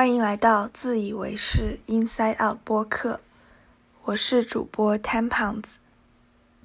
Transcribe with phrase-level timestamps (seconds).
[0.00, 3.20] 欢迎来到自以为是 Inside Out 播客，
[4.04, 5.74] 我是主播 Ten Pounds。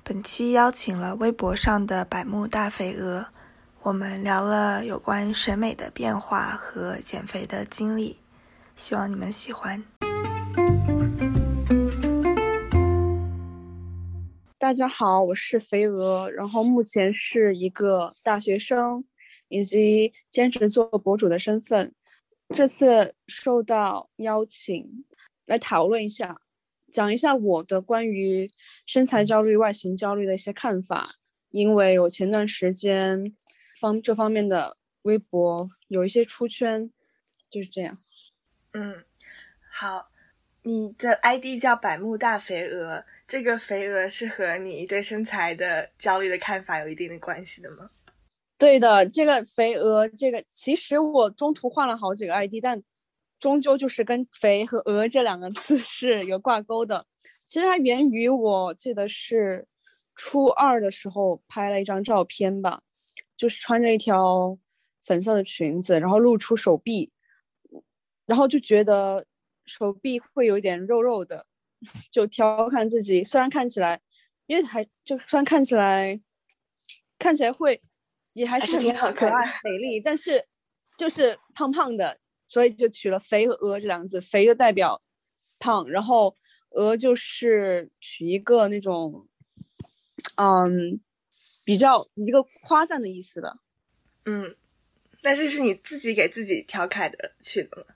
[0.06, 3.28] 本期邀请了微博上的百慕大肥鹅，
[3.82, 8.20] 我们聊了有关审美的变化和减肥的经历，
[8.78, 9.83] 希望你们喜欢。
[14.57, 19.04] 大家好，我是肥鹅，然后目前是一个大学生，
[19.49, 21.93] 以及兼职做博主的身份。
[22.54, 25.05] 这次受到邀请
[25.45, 26.41] 来讨论一下，
[26.91, 28.49] 讲一下我的关于
[28.85, 31.16] 身材焦虑、外形焦虑的一些看法。
[31.49, 33.34] 因为我前段时间
[33.80, 36.91] 方这方面的微博有一些出圈，
[37.49, 37.98] 就是这样。
[38.73, 39.05] 嗯，
[39.71, 40.09] 好，
[40.63, 47.90] 你的 ID 叫百慕大肥鹅，这个肥鹅是和你对身材的焦虑的看法有一定的关系的吗？
[48.58, 52.82] 对的，这个肥鹅，这个其实我中途换了好几个 ID，但
[53.38, 57.05] 终究就是跟“肥”和“鹅”这两个字 是有挂钩的。
[57.49, 59.68] 其实它源于我记得是
[60.16, 62.82] 初二的时候拍了一张照片吧，
[63.35, 64.57] 就是穿着一条
[65.01, 67.12] 粉色的裙子，然后露出手臂，
[68.25, 69.25] 然后就觉得
[69.66, 71.46] 手臂会有点肉肉的，
[72.09, 74.00] 就调侃自己，虽然看起来，
[74.47, 76.22] 因为还就虽然看起来
[77.19, 77.78] 看起来会。
[78.36, 80.46] 也还是挺好可爱美丽，但是
[80.97, 82.19] 就是胖胖的，
[82.50, 84.19] 所以就取了“肥”和“鹅”这两个字。
[84.22, 85.02] “肥”就代表
[85.58, 86.36] 胖，然后
[86.75, 89.25] “鹅”就是取一个那种，
[90.36, 91.00] 嗯，
[91.66, 93.58] 比较一个夸赞的意思的。
[94.25, 94.53] 嗯，
[95.24, 97.96] 那这是你自己给自己调侃的取的吗？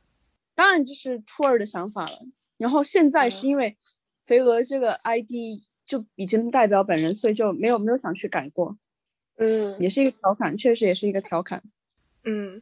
[0.55, 2.17] 当然，就是初二的想法了。
[2.57, 3.77] 然后现在是因为
[4.23, 8.77] “肥鹅”这个 ID 就已经代表本人，所以就没有没有想去改过。
[9.39, 11.63] 嗯，也是一个调侃，确实也是一个调侃。
[12.25, 12.61] 嗯，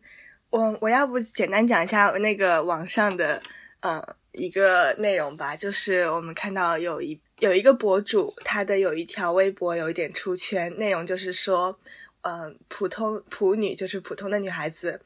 [0.52, 3.42] 我我要不简单讲一下那个网上的
[3.80, 11.80] 呃一个内容吧，就是我们看到有一有一个博主，他的有一条微博有一点出圈，内容就是说，
[12.22, 15.02] 嗯，普通普女就是普通的女孩子，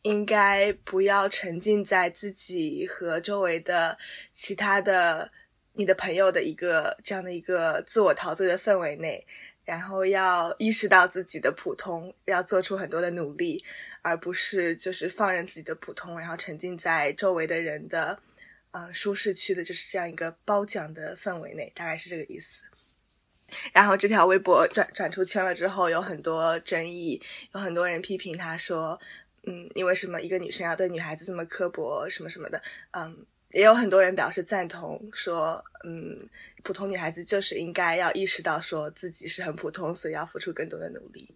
[0.00, 3.98] 应该不要沉浸在自己和周围的
[4.32, 5.30] 其他的
[5.74, 9.26] 你的朋友的一个这样的一个自我陶醉的氛围内。
[9.68, 13.62] 然后要意识到自己的普通，要做出很多的努力，
[14.00, 18.18] 而不是就是放任自己的普通，然后沉浸在周围的人的，
[18.70, 22.64] 呃，舒适区的，就是这样一个褒奖的氛围内，大概是这个意思。
[23.74, 27.20] 然后这条微博转转出圈了之后，有很多争议，
[27.52, 28.98] 有很多人批评他说，
[29.42, 32.62] 嗯，因为什么一个女生要对女孩子这么刻薄，什么什么的，
[32.92, 33.26] 嗯。
[33.52, 36.18] 也有很多人表示赞同，说，嗯，
[36.62, 41.28] 普通女孩子就是应该要意识到，说自己是很普通，所以要付出更多的努力。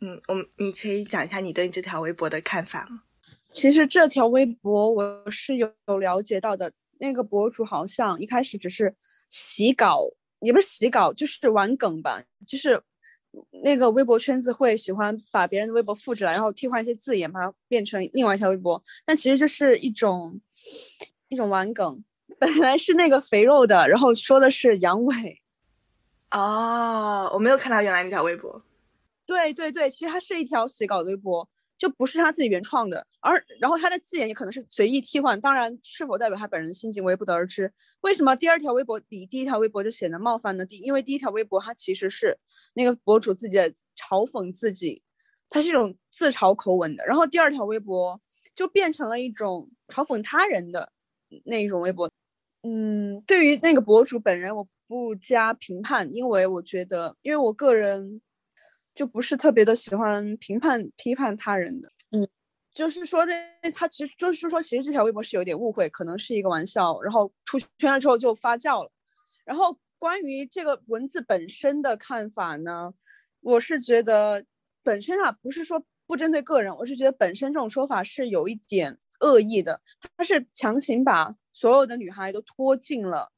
[0.00, 3.02] 嗯，我们你可以讲一下你对这条微博的看法吗？
[3.48, 8.94] 其实这条微博我是有有了解到的，那个博主好像一开始只是
[9.28, 10.02] 洗稿，
[10.40, 12.82] 也不是洗稿，就是玩梗吧，就是。
[13.62, 18.82] 那个微博圈子会喜欢把别人的微博复制来，然后替换一些字眼，把它变成另外一条微博。
[19.04, 20.40] 但其实这是一种
[21.28, 22.02] 一种玩梗，
[22.38, 25.36] 本来是那个肥肉的，然后说的是阳痿。
[26.30, 28.62] 哦，我没有看到原来那条微博。
[29.24, 31.48] 对对对，其实它是一条写稿的微博。
[31.78, 37.72] 就不是他自己原创的，而然后他的字眼也可能是随意替换，当然是否代表他本人心情我也不得而知。
[38.02, 40.64] 为什么第二条微博比第一条微博就显得冒犯呢？
[40.64, 42.38] 第因为第一条微博它其实是
[42.74, 43.58] 那个博主自己
[43.96, 45.02] 嘲讽自己，
[45.48, 48.20] 它是一种自嘲口吻的，然后第二条微博
[48.54, 50.92] 就变成了一种嘲讽他人的
[51.44, 52.10] 那一种微博。
[52.62, 58.20] 嗯，对于那个博主本人我不加评判，因为我觉得，因为我个人。
[58.96, 61.92] 就不是特别的喜欢评判批判他人的，
[62.76, 63.32] 就是说的
[63.74, 68.92] 他其实就是说，其实这条微博是有点误会，可能是一个玩笑，然后出圈了之后就发酵了。
[69.46, 72.92] 然后关于这个文字本身的看法呢，
[73.40, 74.44] 我是觉得
[74.82, 79.80] 本身啊不是说不针对个人，我是觉得本身这种说法是有一点恶意的，
[80.18, 83.32] 他是强行把所有的女孩都拖进了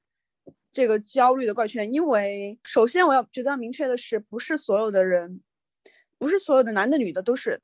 [0.72, 1.92] 这个焦虑的怪圈。
[1.94, 5.40] 因为首先我要觉得要明确的是，不是所有的人。
[6.20, 7.60] 不是所有的男的女的都是，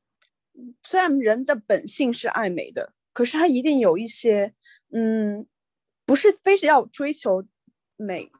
[0.82, 4.52] 虽然人的本性是爱美的，可是他一定有一些，
[4.92, 5.46] 嗯，
[6.06, 7.44] 不是非是要追求
[7.96, 8.30] 美，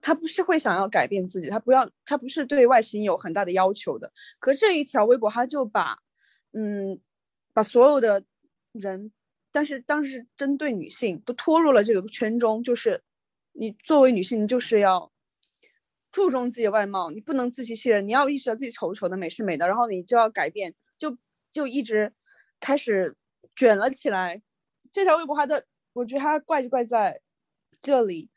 [0.00, 4.12] 他不是会想要改变自己，他不要，他不是对外形有很大的要求的。
[4.38, 5.98] 可这一条微博，他就把，
[6.52, 7.00] 嗯，
[7.52, 8.24] 把所有的
[8.72, 9.12] 人，
[9.50, 13.02] 但是当时针对女性都拖入了这个圈中，就是
[13.52, 15.10] 你作为女性，就是要。
[16.12, 18.06] 注重自己的外貌，你不能自欺欺人。
[18.06, 21.10] 你要意识到自己丑丑的，美是美的，然后你就要改变，就
[21.54, 22.12] 就一直
[22.58, 23.16] 开始
[23.56, 24.42] 卷了起来。
[24.92, 27.20] 这条微博它的，我觉得它怪就怪在
[27.80, 28.28] 这里。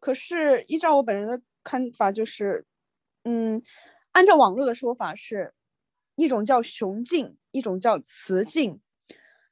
[0.00, 2.66] 可是依照我本人的看法，就是
[3.22, 3.62] 嗯，
[4.12, 5.54] 按照网络的说法是，
[6.16, 8.80] 一种叫雄竞，一种叫雌竞。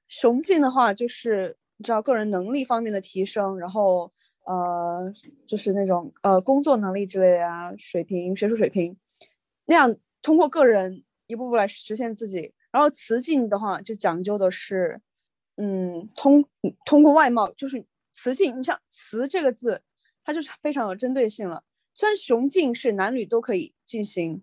[0.09, 4.13] 雄竞的话，就是你知道个人能力方面的提升，然后
[4.45, 5.11] 呃，
[5.47, 8.97] 就是那种呃工作能力之类的啊，水平、学术水平，
[9.67, 12.53] 那样通过个人一步步来实现自己。
[12.73, 15.01] 然后雌竞的话，就讲究的是，
[15.57, 16.45] 嗯，通
[16.85, 18.59] 通过外貌，就是雌竞。
[18.59, 19.83] 你像“雌”这个字，
[20.25, 21.63] 它就是非常有针对性了。
[21.95, 24.43] 虽然雄竞是男女都可以进行，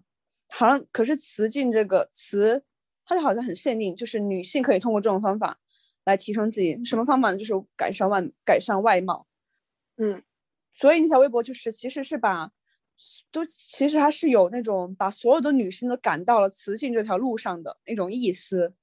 [0.49, 2.63] 好像可是雌竞这个词。
[3.11, 5.57] 它就好像很限定，就是女性可以通过这种方法
[6.05, 6.79] 来提升自己。
[6.85, 7.37] 什么方法呢？
[7.37, 9.25] 就是改善外改善外貌。
[9.95, 10.21] 嗯，
[10.73, 12.51] 所以那条微博就是其实是把
[13.31, 18.73] 都其实它是有那种把所有的女性都赶到了雌竞这条路上的那种意思。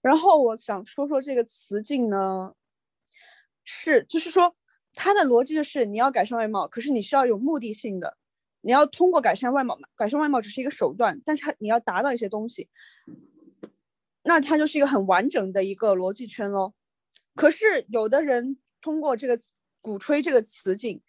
[0.00, 2.54] 然后我想说说这个雌竞呢，
[3.64, 4.54] 是就是说
[4.92, 8.16] 它的逻辑就是你要改善外貌，可是你需要有目的性的。
[8.66, 12.70] 你要通过改善外貌，改善外貌只是一个手段，但是它你要达到一些东西，
[14.22, 16.72] 那它就是一个很完整的一个逻辑圈喽。
[17.34, 19.38] 可是有的人通过这个
[19.82, 21.02] 鼓吹这个词境，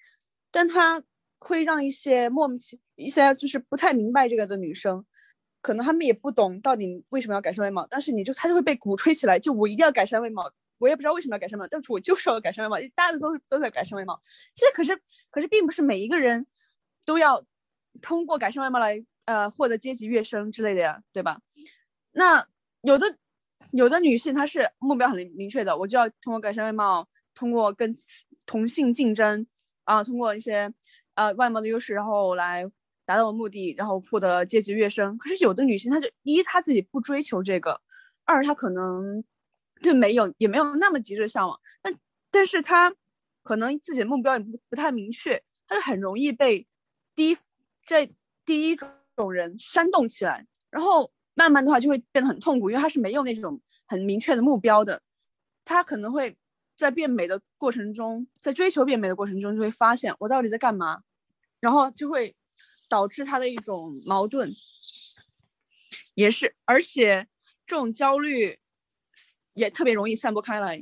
[0.51, 1.01] 但他
[1.39, 5.05] 会让一些莫名其一些就是不太明白这个的女生，
[5.61, 14.21] 可能他们也不懂到底为什么要改善外貌，但是你就他就会被鼓吹起来，就我一定要改善外貌，我也不知道为什么要改善外貌，但是我就是要改善外貌，大家都都在改善外貌。
[14.53, 14.99] 其实可是
[15.29, 16.45] 可是并不是每一个人。
[17.07, 17.45] 都要
[18.01, 21.39] 通过改善外貌来呃获得阶级跃升之类的呀，对吧？
[22.13, 22.43] 那
[22.81, 23.05] 有的
[23.73, 27.93] 有的女性她是目标很明确的，我就要通过改善外貌，通过跟
[28.47, 29.45] 同性竞争
[29.83, 30.73] 啊，通过一些
[31.15, 32.63] 呃外貌的优势，然后来
[33.05, 35.17] 达到目的，然后获得阶级跃升。
[35.17, 37.81] 可是有的女性她就一她自己不追求这个，
[38.23, 39.23] 二她可能
[39.81, 41.93] 对没有也没有那么急着向往，但
[42.31, 42.93] 但是她
[43.43, 46.67] 可能自己的目标也不不太明确，她就很容易被。
[47.15, 47.37] 第一，
[47.85, 48.11] 这
[48.43, 53.57] 第一种人煽动起来，然后慢慢的话就会变得很痛苦，因为他是没有那种
[53.87, 55.01] 很明确的目标的，
[55.63, 56.35] 他可能会
[56.75, 61.01] 在变美的过程中，在追求变美的过程中，就会发现我到底在干嘛，
[61.59, 62.35] 然后就会
[62.89, 64.53] 导致他的一种矛盾，
[66.13, 67.27] 也是，而且
[67.65, 68.59] 这种焦虑
[69.55, 70.81] 也特别容易散播开来，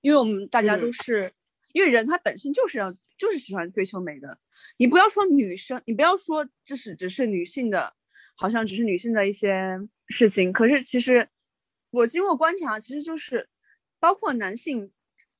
[0.00, 1.32] 因为我们大家都是，
[1.72, 4.38] 因为人他本身就是要就是喜欢追求美的。
[4.78, 7.94] 你不要说女生，你不要说这是只是女性的，
[8.36, 9.78] 好像只是女性的一些
[10.08, 10.50] 事情。
[10.50, 11.28] 可是其实
[11.90, 13.46] 我经过观察，其实就是
[14.00, 14.92] 包括男性。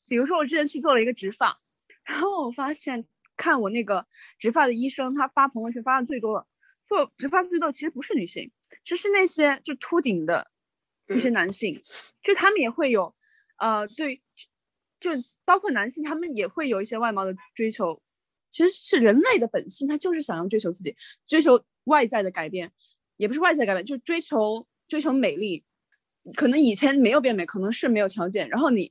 [0.08, 1.60] 比如说我之前去做了一个植发，
[2.04, 3.04] 然后我发现
[3.36, 4.06] 看我那个
[4.38, 6.46] 植发的医生，他发朋友圈发的最多的，
[6.84, 8.48] 做植发最多的其实不是女性，
[8.84, 10.48] 其实是那些就秃顶的
[11.08, 11.82] 一些男性，
[12.22, 13.12] 就他们也会有，
[13.58, 14.22] 呃，对，
[15.00, 15.10] 就
[15.44, 18.00] 包括男性，他们也会有一些外貌的追求。
[18.48, 22.72] 其实是人类的本性，他就是想要追求自己，追求外在的改变，
[23.16, 25.64] 也不是外在改变，就是追求追求美丽。
[26.34, 28.90] 可能以前没有变美，可能是没有条件，然后你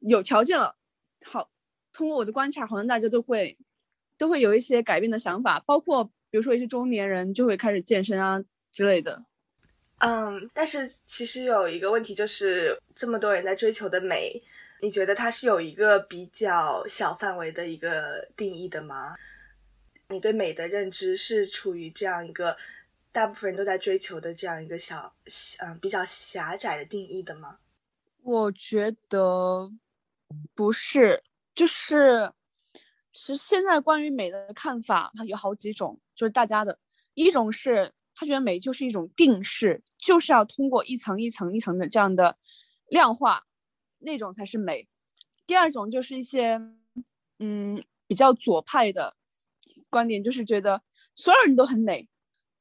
[0.00, 0.74] 有条件了，
[1.24, 1.50] 好，
[1.92, 3.56] 通过我的观察，好像大家都会
[4.16, 8.42] 都会有一些改变的想法，包括比如说一些中年人就会开始健身啊
[8.72, 9.24] 之类的。
[9.98, 14.42] 嗯，但是其实有一个问题，就是这么多人在追求的美。
[14.82, 19.14] 你觉得它是有一个比较小范围的一个定义的吗？
[20.08, 22.56] 你对美的认知是处于这样一个
[23.12, 25.14] 大部分人都在追求的这样一个小
[25.58, 27.58] 嗯比较狭窄的定义的吗？
[28.22, 29.70] 我觉得
[30.54, 31.22] 不是，
[31.54, 32.32] 就是
[33.12, 36.78] 其实现在关于美的看法，它有好几种，就是大家的
[37.14, 42.36] 一种是他觉得美就是一种定式，就是要通过一层一层一层的这样的
[42.88, 43.46] 量化。
[44.02, 44.88] 那种才是美。
[45.46, 46.58] 第二种就是一些，
[47.38, 49.14] 嗯，比较左派的
[49.90, 50.82] 观点，就是觉得
[51.14, 52.08] 所有人都很美，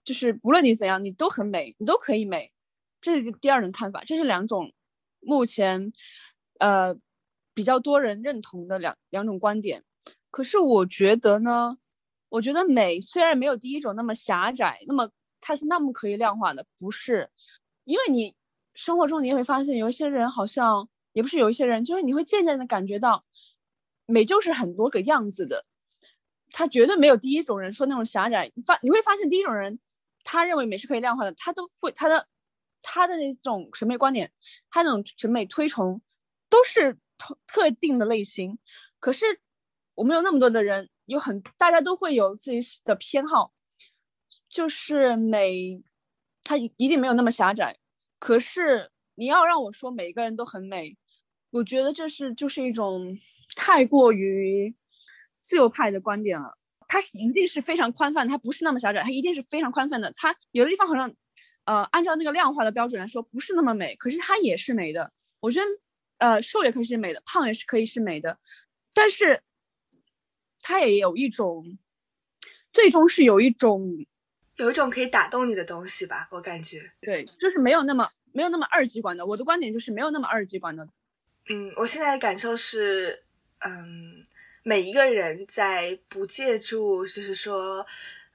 [0.10, 2.51] 就是不论你怎样，你都很美，你都可以美。
[3.00, 4.04] 这是第二种看法。
[4.04, 4.74] 这是两种
[5.20, 5.94] 目前
[6.58, 6.96] 呃
[7.54, 9.84] 比较多人认同的两两种观点。
[10.32, 11.78] 可是我觉得呢，
[12.30, 17.30] 我觉得美虽然没有第一种那么狭窄，那么它是那么可以量化的，不是？
[17.84, 18.34] 因为你
[18.74, 20.89] 生活中你会发现，有一些人好像。
[21.13, 23.25] 也不是有一些人，就是你会渐渐的感觉到，
[24.06, 25.66] 美就是很多个样子的，
[26.51, 28.50] 他绝对没有第一种人说那种狭窄。
[28.54, 29.80] 你发你会发现，第一种人
[30.23, 32.27] 他认为美是可以量化的，他都会他的
[32.81, 34.31] 他的那种审美观点，
[34.69, 36.01] 他那种审美推崇
[36.49, 38.57] 都是特特定的类型。
[38.99, 39.25] 可是
[39.95, 43.53] 我们有那么多的人，有很大家都会有自己的偏好，
[44.49, 45.83] 就是美，
[46.43, 47.77] 它一定没有那么狭窄。
[48.19, 48.91] 可是。
[49.15, 50.95] 你要让我说每个人都很美，
[51.49, 53.17] 我觉得这是就是一种
[53.53, 54.73] 太过于
[55.41, 56.57] 自由派的观点了。
[56.91, 60.12] 它是一定是非常宽泛，它不是那么狭窄，它一定是非常宽泛的。
[60.15, 61.13] 它有的地方好像，
[61.65, 65.08] 呃，按照那个量化的标准来说不是那么美，可是它也是美的。
[65.39, 65.65] 我觉得，
[66.17, 68.39] 呃，瘦也可以是美的，胖也是可以是美的，
[68.96, 69.43] 但是
[70.63, 71.77] 它也有一种，
[72.74, 74.03] 最终是有一种，
[74.55, 76.91] 有一种可以打动你的东西吧，我感觉。
[77.01, 79.24] 对，就是没有那么没有那么二极管的。
[79.24, 80.89] 我的观点就是没有那么二极管的。
[81.50, 83.24] 嗯，我现在的感受是，
[83.60, 84.18] 嗯。
[84.69, 87.83] 每一个人在不借助，就是说，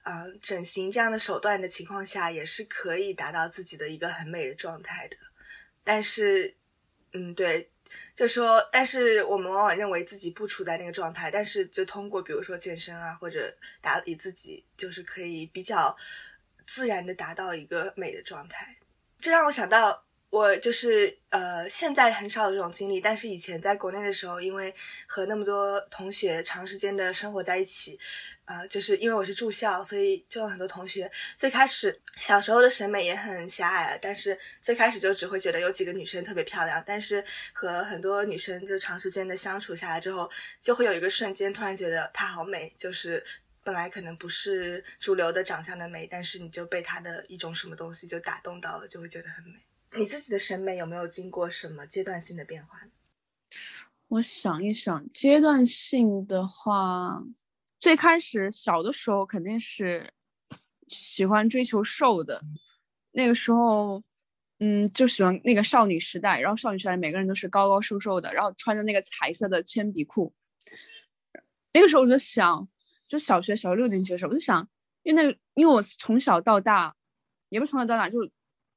[0.03, 5.15] 嗯，整形这样的手段的情况下，也是可以达到自己的一个很美的状态的。
[5.81, 6.53] 但是，
[7.13, 7.71] 嗯，对，
[8.13, 15.95] 就说，但是我们往往认为自己不处在那个状态，但是就通过比如说健身啊，或者打理自己，就是可以比较
[16.67, 18.75] 自然的达到一个美的状态。
[19.21, 20.04] 这让我想到。
[20.35, 24.75] 我就是呃，现在很少有这种经历，但是以前在国内的时候，因为
[25.07, 27.97] 和那么多同学长时间的生活在一起，
[28.43, 31.09] 呃，就是因为我是住校，所以就有很多同学。
[31.37, 36.83] 最开始小时候的审美也很狭隘，但是最开始就只会觉得有几个女生特别漂亮。
[36.85, 37.23] 但是
[37.53, 43.25] 和很多女生就长时间的相处下来之后，就会有一个瞬间突然觉得她好美，就是
[43.63, 49.53] 本来可能不是主流的长相的美，但是你就被她的一种什么东西就打动到了，就会觉得很美。
[49.97, 52.81] 你自己的审美有没有经过什么阶段性的变化？
[54.07, 57.23] 我想一想，阶段性的话，
[57.79, 60.11] 最开始小的时候肯定是
[60.87, 62.39] 喜欢追求瘦的，
[63.11, 64.03] 那个时候，
[64.59, 70.33] 嗯，就喜欢那个少女时代，然后少女时代每个人都是高高瘦瘦的，然后穿着那个彩色的铅笔裤。
[71.73, 72.67] 那个时候我就想，
[73.07, 74.67] 就小学小学六年级的时候，我就想，
[75.03, 76.95] 因为那个，因为我从小到大，
[77.49, 78.19] 也不是从小到大，就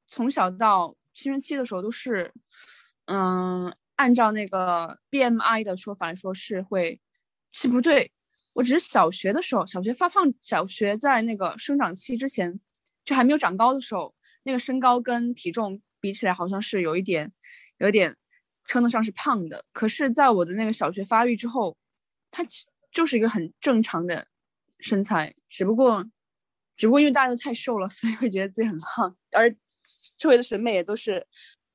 [0.08, 0.96] 从小到。
[1.18, 2.32] 青春期的时候都是，
[3.06, 7.00] 嗯，按照那个 BMI 的说法来说是会，
[7.50, 8.12] 是不对。
[8.52, 12.60] 我只是小学的时候，小学发胖，小学在那个生长期之前，
[13.04, 17.32] 就还没有长高的时候，那个身高跟体重比起来好像是有一点，
[17.78, 18.16] 有点
[18.66, 19.64] 称得上是胖的。
[19.72, 21.76] 可是，在我的那个小学发育之后，
[22.30, 22.44] 它
[22.92, 24.28] 就是一个很正常的
[24.78, 26.08] 身材，只不过，
[26.76, 29.56] 只不过因为大家都太瘦了，所以会觉得自己很胖，而。
[30.16, 31.26] 周围的审美也都是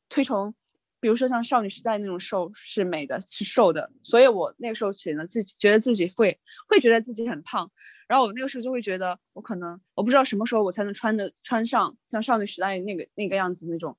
[0.10, 0.54] 推崇，
[1.00, 3.90] 比如说像少女时代那种瘦是美的，是瘦的。
[4.04, 7.70] 所以我那个时候显得自己觉得自己会会觉得自己很胖，
[8.08, 13.98] 然后我那个时候就会觉得我可能我不知道什么时候我才能穿的穿上像少女时代那个那个样子那种，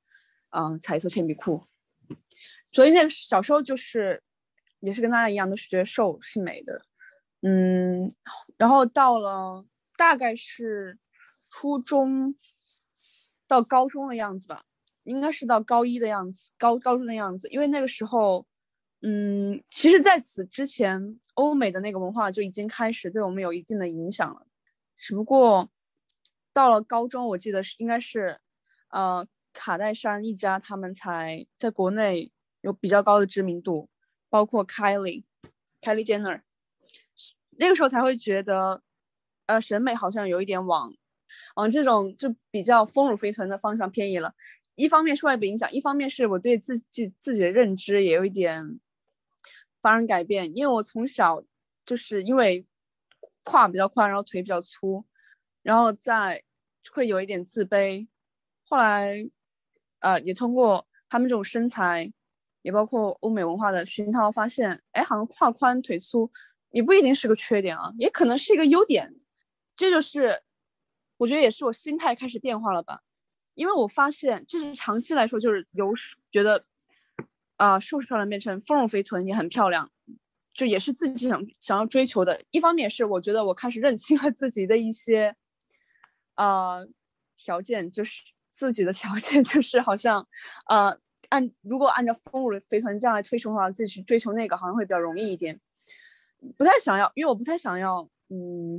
[0.50, 1.64] 嗯，彩色铅笔裤。
[2.70, 4.22] 所以那个小时候就是
[4.80, 6.84] 也是跟大家一样，都是觉得瘦是美的，
[7.42, 8.10] 嗯，
[8.56, 9.64] 然后到了
[9.96, 10.98] 大概是
[11.50, 12.34] 初中。
[13.54, 14.64] 到高中的样子吧，
[15.04, 17.48] 应该是到高一的样子，高高中的样子。
[17.50, 18.44] 因为那个时候，
[19.02, 24.44] 嗯，其实在此之前，欧美的那个文化就已经开始对我们有一定的影响了。
[24.96, 25.68] 只不过
[26.52, 28.40] 到了高中，我记得是应该是，
[28.88, 32.32] 呃，卡戴珊一家他们才在国内
[32.62, 33.88] 有比较高的知名度，
[34.28, 36.40] 包括 Kylie，Kylie Jenner，
[37.58, 38.82] 那个时候才会觉得，
[39.46, 40.92] 呃，审美好像有一点往。
[41.56, 44.34] 往这种就比较丰乳肥臀的方向偏移了，
[44.76, 48.80] 一方面是外部影响，一方面是我对自己自己的认知也有一点
[49.80, 50.56] 发生改变。
[50.56, 51.44] 因为我从小
[51.86, 52.66] 就是因为
[53.42, 55.04] 胯比较宽，然后腿比较粗，
[55.62, 56.42] 然后再
[56.92, 58.08] 会有一点自卑。
[58.64, 59.28] 后来，
[60.00, 62.12] 呃，也通过他们这种身材，
[62.62, 66.30] 也包括欧美文化的熏陶，发现，哎，好像胯宽腿粗
[66.70, 69.14] 也不一定是个缺点啊，也可能是一个优点。
[69.76, 70.43] 这就是。
[71.24, 73.00] 我觉得也是我心态开始变化了吧，
[73.54, 75.90] 因为我发现就是长期来说，就是由
[76.30, 76.66] 觉得
[77.56, 79.90] 啊瘦是漂亮变成丰乳肥臀也很漂亮，
[80.52, 82.38] 就也是自己想想要追求的。
[82.50, 85.34] 一方面是我觉得我开始认清了自己的一些
[86.34, 86.80] 啊
[87.38, 90.28] 条件，就是自己的条件就是好像
[90.68, 90.94] 呃
[91.30, 95.58] 按如果按照丰乳肥臀这样来推崇的话，自己去追求那个好像会比较容易一点。
[96.58, 98.78] 不太想要，因为我不太想要嗯。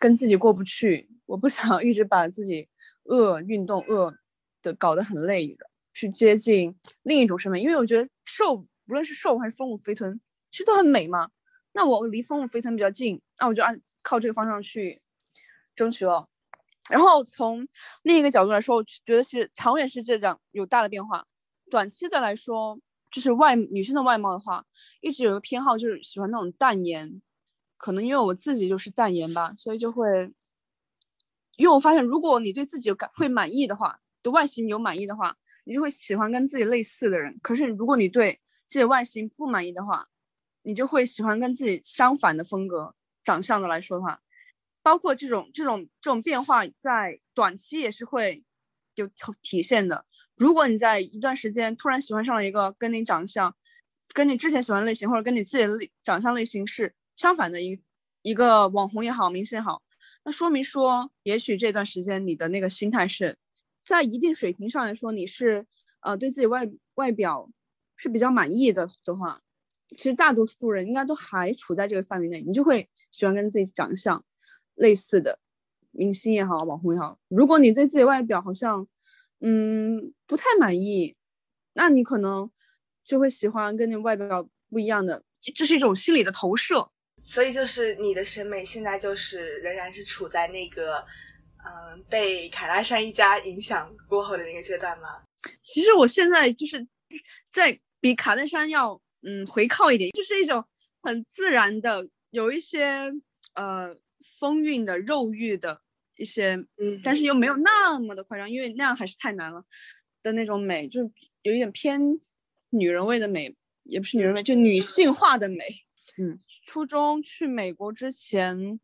[0.00, 2.66] 跟自己过不去，我不想一直把自己
[3.04, 4.14] 饿运动饿
[4.62, 5.56] 的搞得很累，
[5.92, 10.18] 去接近另一种审美，因为我觉得瘦，无论是瘦还是丰乳肥臀，
[10.50, 11.28] 其实都很美嘛。
[11.72, 14.98] 那我离丰乳肥臀比较近，那我就按靠这个方向去
[15.76, 16.26] 争取了。
[16.90, 17.68] 然后从
[18.02, 21.26] 另一个角度来说，我觉得是长远是这样有大的变化。
[21.70, 22.80] 短期的来说，
[23.10, 24.64] 就是外女生的外貌的话，
[25.02, 27.20] 一直有个偏好，就是喜欢那种淡颜。
[27.76, 30.32] 可能因为我自己就是淡颜吧，所以就会，
[31.58, 37.36] 因为我发现，如果你对自己有感会满意的话，对外形有满意的话，你就会喜欢跟自己类似的人。
[37.42, 40.08] 可是如果你对自己外形不满意的话，
[40.62, 44.20] 你就会喜欢跟自己相反的风格长相的来说的话，
[44.82, 48.44] 包括这种这种这种变化，在短期也是会
[48.94, 49.10] 有
[49.42, 50.04] 体现的。
[50.36, 53.52] 如果你在一段时间突然喜欢上了一个跟你长相，
[54.14, 57.80] 跟你之前喜欢类型或者跟你自己的长相类型是相反的一
[58.22, 59.82] 一个网红也好，明星也好，
[60.28, 63.38] 那说明说，也许这段时间你的那个心态是
[63.82, 65.64] 在一定水平上来说，你是
[66.00, 67.50] 呃对自己外外表。
[68.00, 69.40] 是比较满意的的话，
[69.96, 74.24] 其实大多数人应该都还处在这个范围内，你就会喜欢跟自己长相
[74.76, 75.40] 类似的
[75.90, 77.18] 明星也好，网红也好。
[77.26, 78.86] 如果你对自己外表好像
[79.40, 81.16] 嗯不太满意，
[81.72, 82.48] 那你可能
[83.02, 86.92] 就会喜欢跟你外表不一样的，这是一种心理的投射。
[87.24, 90.98] 所以就是你的审美现在就是仍然是处在那个
[91.64, 95.22] 嗯被卡拉山一家影响过后的那个阶段吗？
[95.62, 96.86] 其实我现在就是
[97.50, 97.78] 在。
[98.00, 100.64] 比卡戴珊要嗯回靠一点，就是一种
[101.02, 103.12] 很自然的，有一些
[103.54, 103.92] 呃
[104.38, 105.82] 风韵的肉欲的
[106.16, 109.64] 一些，嗯，但是又没有那么的夸张，因为那样还是太难了
[110.22, 111.00] 的那种美，就
[111.42, 112.00] 有一点偏
[112.70, 115.64] 女人味的美，也不是女人味，就女性化的美。
[116.18, 118.80] 嗯，初中去美国之前，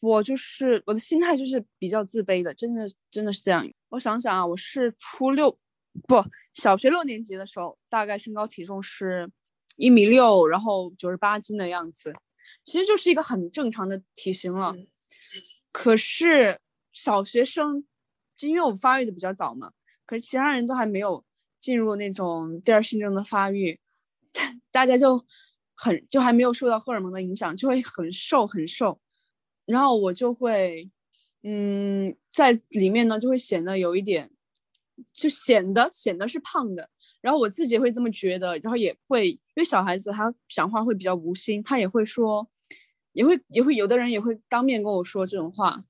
[0.00, 3.68] 我就是我的心态就是比较自卑的，真的真的是这样。
[3.90, 5.58] 我想想啊，我是初六。
[6.06, 9.30] 不，小学六年级的时候，大概身高体重是
[9.76, 12.12] 一米六，然后九十八斤的样子，
[12.62, 14.76] 其实就是一个很正常的体型了。
[15.72, 16.60] 可是
[16.92, 17.86] 小学生，
[18.36, 19.72] 就因为我发育的比较早嘛，
[20.04, 21.24] 可是其他人都还没有
[21.58, 23.80] 进入那种第二性征的发育，
[24.70, 25.24] 大家就
[25.76, 28.98] 很就还没有受到荷尔蒙的影响，就会很瘦很瘦，
[29.66, 30.90] 然后我就会，
[31.44, 34.30] 嗯，在里面呢就会显得有一点。
[35.12, 36.88] 就显得显得是胖的，
[37.20, 42.48] 然后我自己会这么觉得，然后也会因为小孩子他讲话会比较无心，他也会说，
[43.12, 45.84] 也会也会有的人也会当面跟我说这种话，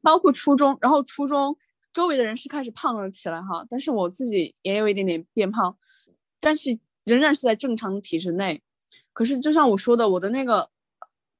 [0.00, 1.54] 包括初中，然后初中
[1.92, 5.76] 周围的人是开始胖了起来哈，但是我自己也有一点点变胖，
[6.40, 8.62] 但是仍然是在正常的体制内，
[9.16, 10.68] 可是就像我说的，我的那个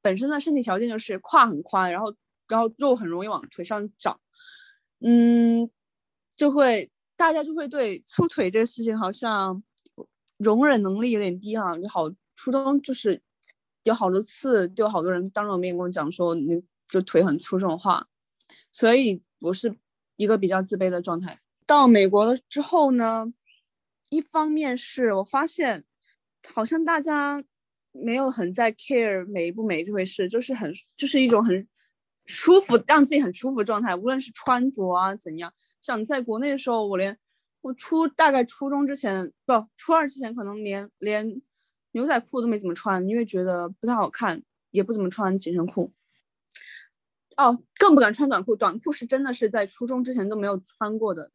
[0.01, 2.11] 本身的身体条件就是胯很宽，然后
[2.49, 4.19] 然后肉很容易往腿上长，
[5.01, 5.71] 嗯。
[6.37, 9.63] 就会大家就会对粗腿这个事情好像
[10.37, 13.19] 容忍能力有点低哈，就好初中就是
[13.85, 18.07] 有好多次，就好多人当着我面跟我讲说你就腿很粗这种话，
[18.71, 19.75] 所以我是
[20.17, 21.41] 一个比较自卑的状态。
[21.65, 23.33] 到美国了之后呢，
[24.11, 25.87] 一方面是我发现
[26.53, 27.43] 好像大家
[28.03, 31.67] 没有很在 care 美不美这回事，就是很就是一种很。
[32.29, 35.55] 舒服，让自己很舒服的状态，无论是穿着啊怎样。
[35.81, 37.17] 像在国内的时候，我连
[37.61, 41.41] 我初大概初中之前，不初二之前，可能连连
[41.93, 45.93] 牛仔裤都没怎么穿，因为觉得不太好看，也不怎么穿紧身裤。
[47.37, 51.31] 哦，更不敢穿短裤，短裤是真的是在初中之前都没有穿过的，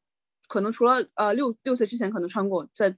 [0.49, 2.93] 可能除了呃六六岁之前可能穿过，在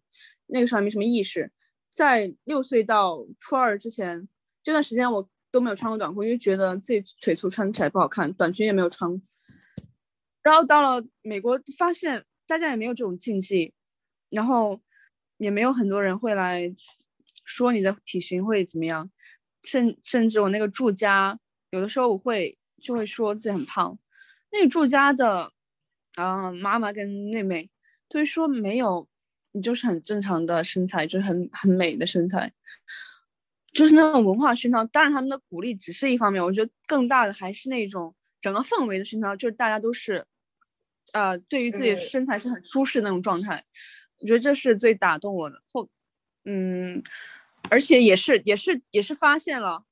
[0.47, 1.52] 那个时候还没什么意识。
[1.95, 4.27] 在六岁到初二之前
[4.62, 5.29] 这段时间，我。
[5.53, 9.21] 都没有穿过短裤，因为觉得自己腿粗穿起来不好看，短裙也没有穿。
[10.41, 13.71] 然后到了美国，发现大家也没有这种禁忌，
[14.32, 14.82] 然后
[15.38, 16.75] 也没有很多人会来
[17.45, 19.12] 说你的体型会怎么样，
[19.62, 21.38] 甚甚至我那个住家，
[21.69, 23.95] 有的时候我会就会说自己很胖，
[24.51, 25.53] 那个住家的
[26.15, 27.69] 啊妈妈跟妹妹
[28.10, 29.08] 都会说没有，
[29.54, 32.52] 你就是很正常的身材，就是很很美的身材。
[33.72, 40.24] 就是那种文化熏陶，当然他们的鼓励只是一方面，我觉得更大的还是那种整个氛围的熏陶，就是大家都是，
[41.13, 43.66] 呃，对于自己的身材是很舒适那种状态，
[44.20, 45.60] 我觉得这是最打动我的。
[45.72, 45.89] 后，
[46.46, 47.02] 嗯，
[47.72, 49.84] 而且也是也是也是发现了，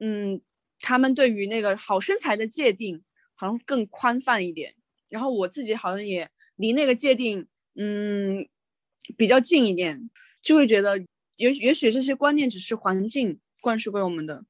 [0.00, 0.40] 嗯，
[0.80, 3.02] 他们对于那个好身材的界定
[3.34, 4.74] 好像更宽泛一点，
[5.10, 8.48] 然后我自己好像也离那个界定，嗯，
[9.16, 10.10] 比较近一点，
[10.42, 11.04] 就会觉得。
[11.38, 14.42] 也也许这些观念只是环境灌输给我们的，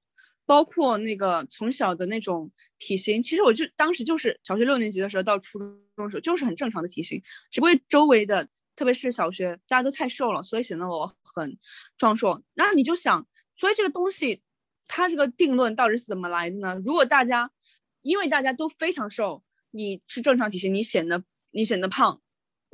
[0.45, 11.59] 包括那个从小的那种体型，其实我就当时就是小学六年级的时候到初中的时候就是很正常的体型，只不过周围的特别是小学大家都太瘦了，所以显得我很
[11.99, 12.41] 壮硕。
[12.55, 14.41] 那你就想，所以这个东西
[14.87, 16.81] 它这个定论到底是怎么来的呢？
[16.85, 17.51] 如果大家
[18.03, 19.43] 因为大家都非常瘦，
[19.73, 22.23] 你是正常体型，你显得你显得胖，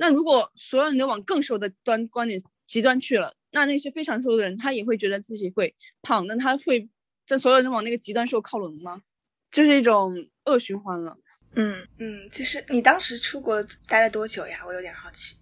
[0.03, 3.33] 那如果所有人都往更瘦的端观点极端去了。
[3.51, 6.89] 那那些非常瘦的人，他也会觉得自己会胖，那他会
[7.25, 9.01] 在所有人往那个极端瘦靠拢吗？
[9.49, 10.13] 就是一种
[10.43, 11.17] 恶循环了。
[11.55, 14.61] 嗯嗯，其实你当时出国待了多久呀？
[14.67, 15.37] 我有点好奇。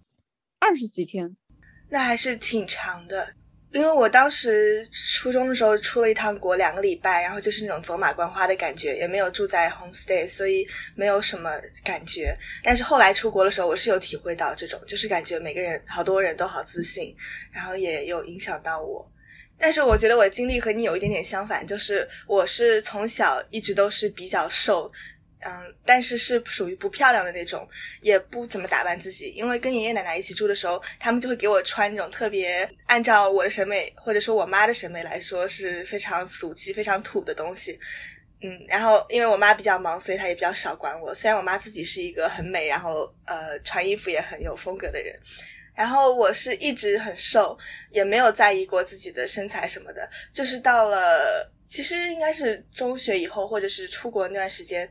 [0.60, 1.36] 二十几天，
[1.88, 3.34] 那还是挺长的。
[3.72, 11.50] 因为我当时初中的时候出了一趟国，两个礼拜，然后就是那种走马观花的感觉，也没有住在 homestay，所以没有什么
[11.82, 12.36] 感觉。
[12.62, 17.16] 但是后来出国的时候，我是有体会到这种，就是感觉每个人好多人都好自信，
[17.50, 19.10] 然后也有影响到我。
[19.58, 24.92] 但是我觉得我的经历和你有一点点相反，就是我是从小一直都是比较瘦。
[25.44, 27.68] 嗯，但是是属于不漂亮的那种，
[28.00, 29.30] 也不怎么打扮自己。
[29.30, 37.78] 因为跟爷爷奶奶一起住的时候，他们就会给我穿那种特别按照我的审美或者说我妈的审美来说是非常俗气、非常土的东西。
[38.40, 41.14] 嗯，然后因为我妈比较忙，所以她也比较少管我。
[41.14, 45.18] 虽然我妈自己是一个很美，然后呃穿衣服也很有风格的人，
[45.74, 47.56] 然后我是一直很瘦，
[47.90, 50.08] 也没有在意过自己的身材什么的。
[50.32, 54.90] 就是到了其实应该是中学以后，或者是出国那段时间。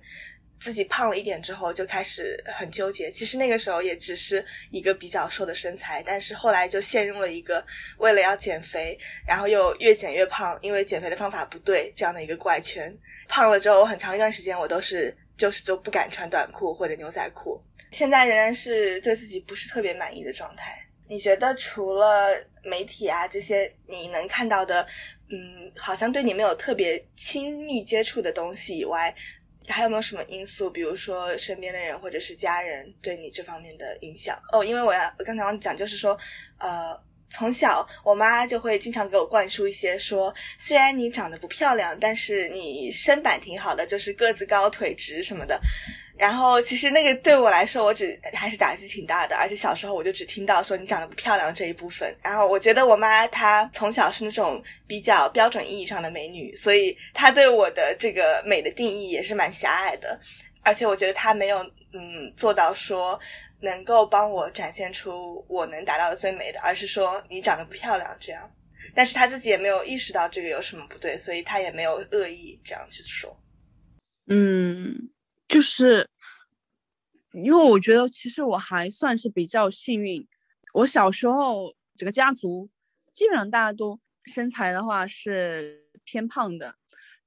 [0.62, 3.12] 自己胖了一点之后，就开始很纠结。
[3.12, 7.66] 其实那个时候也只是一个比较瘦的身材，但是后来就陷入了一个
[7.98, 8.98] 为了要减肥，
[9.28, 12.96] 然后又越减越胖，因为减肥的方法不对这样的一个怪圈。
[13.28, 17.60] 胖了之后，很长一段时间我都是就是就不敢穿短裤或者牛仔裤。
[17.92, 20.78] 现在仍然是对自己不是特别满意的状态。
[21.08, 22.30] 你觉得除了
[22.64, 24.86] 媒体啊这些你能看到的，
[25.30, 29.14] 嗯，好像对你没有特别亲密接触的东西以外？
[29.68, 34.38] 还有没有什么因素，比如说身边的人或者是家人对你这方面的影响？
[34.52, 36.18] 哦，因为我要我刚才忘讲，就是说，
[36.58, 37.00] 呃，
[37.32, 45.60] 从小我妈就会经常给我灌输一些说，虽然你长得不漂亮，但是你身板挺好的，就是个子高、腿直什么的。
[46.18, 52.16] 然后其实那个对我来说，我只还是打击挺大的，而且小时候我就只听到说你长得不漂亮这一部分。
[52.22, 60.20] 然后我觉得我妈她从小是那种比较标准意义上的美女，所以她对我的这个美的定义也是蛮狭隘的。
[60.62, 61.58] 而且我觉得她没有
[61.94, 63.20] 嗯做到说
[63.62, 68.50] 能够帮我展现出我能达到的最美的，而是说你长得不漂亮这样。
[68.94, 73.36] 但是他自己也没有意识到这个有什么不对，所以他也没有恶意这样去说。
[74.28, 75.10] 嗯。
[75.48, 76.10] 就是，
[77.34, 80.26] 因为我觉得其实我还算是比较幸运。
[80.74, 82.70] 我小时候整个家族
[83.12, 84.00] 基本上大家都
[84.34, 86.74] 身材的话是偏胖的，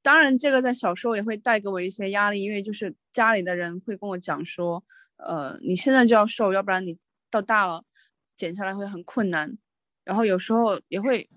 [0.05, 4.85] 当然这个在小时候也会带给我一些压力，因为就是家里的人会跟我讲说，
[5.17, 6.97] 呃，你现在就要瘦，要不然你
[7.31, 7.83] 到大了
[8.37, 9.57] 减下来会很困难。
[10.05, 11.29] 然后有时候也会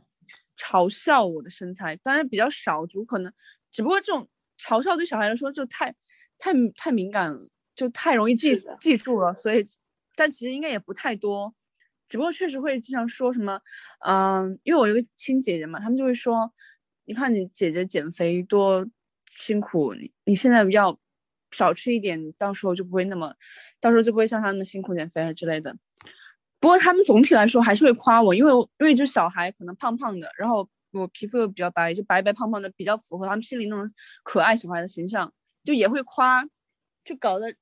[0.57, 3.31] 嘲笑我的身材，当然比较少，就可能
[3.71, 4.27] 只不过这种
[4.59, 5.95] 嘲笑对小孩来说就太。
[6.39, 9.65] 太太敏感了，就太容易记记住了，所以，
[10.15, 11.51] 但其实应该也不太多，
[12.07, 13.59] 只不过确实会经常说什么，
[14.05, 16.53] 嗯，因为我有个亲姐姐嘛，他们就会说，
[17.07, 18.85] 你看你姐姐减肥多
[19.31, 20.99] 辛苦，你你现在要
[21.51, 23.33] 少吃一点，到时候就不会那么，
[23.79, 25.75] 到时候就不会像她那么辛苦减肥了之类的。
[26.59, 33.89] 不过他们总体来说还是会夸我，因为因为就小孩可能胖胖的，然后我皮肤又比较白，就白白胖胖的，比较符合他们心里那种
[34.23, 35.33] 可爱小孩的形象。
[35.63, 36.45] 就也会夸，
[37.03, 37.53] 就搞得，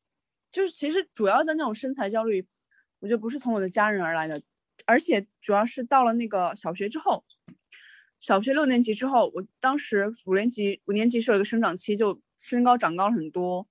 [0.52, 2.46] 就是其实主要的那种身材焦虑，
[3.00, 4.40] 我觉得不是从我的家人而来的，
[4.86, 7.26] 而且主要是到了那个小学之后，
[8.20, 13.68] 小学六年级之后，我当时五年级五年级是有一个生长期，就身高长高了很多，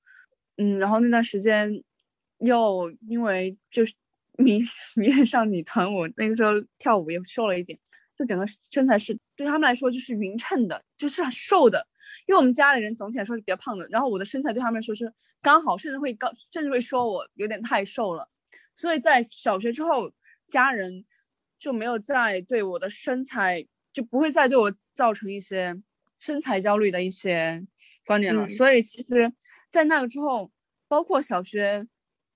[0.57, 1.83] 嗯，然后那段时间
[2.39, 3.95] 又因为就是
[4.39, 4.59] 迷
[4.97, 7.79] 迷恋上女团舞，那个时候跳舞也瘦了一点，
[8.19, 11.87] 就整个身材是对他们来说就是匀称的，就是很瘦的。
[12.27, 18.27] 因为我们家里人总体来说是比较胖的，然后我的身材对他们来说是刚好，甚至会高，甚至会说我有点太瘦了。
[18.75, 20.13] 所以在小学之后，
[20.47, 21.05] 家人
[21.59, 25.75] 就没有再对我的身材，就不会再对我造成一些
[26.19, 27.65] 身材焦虑的一些
[28.05, 28.47] 观点了。
[28.49, 29.33] 所以其实，
[29.71, 30.51] 在那个之后，
[30.89, 31.87] 包括小学，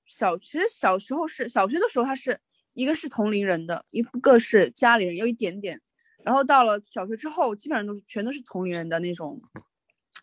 [0.06, 2.40] 小其实小时候是小学的时候，他是
[2.74, 5.80] 一个是同龄人的，一个是家里人有一点点。
[6.24, 9.42] 然后到了小学之后，基本上都是全都是同龄人的那种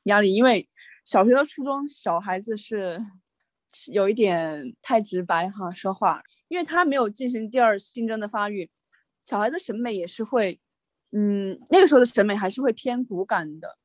[0.04, 0.68] 压力，因为
[1.04, 3.00] 小学和初中小孩子是
[3.88, 8.70] 有一点太直白哈说话，因为他没有进行第二性征的发育，
[9.24, 10.60] 小孩的审美也是会，
[11.12, 13.78] 嗯，那个时候的审美还是会偏骨感的，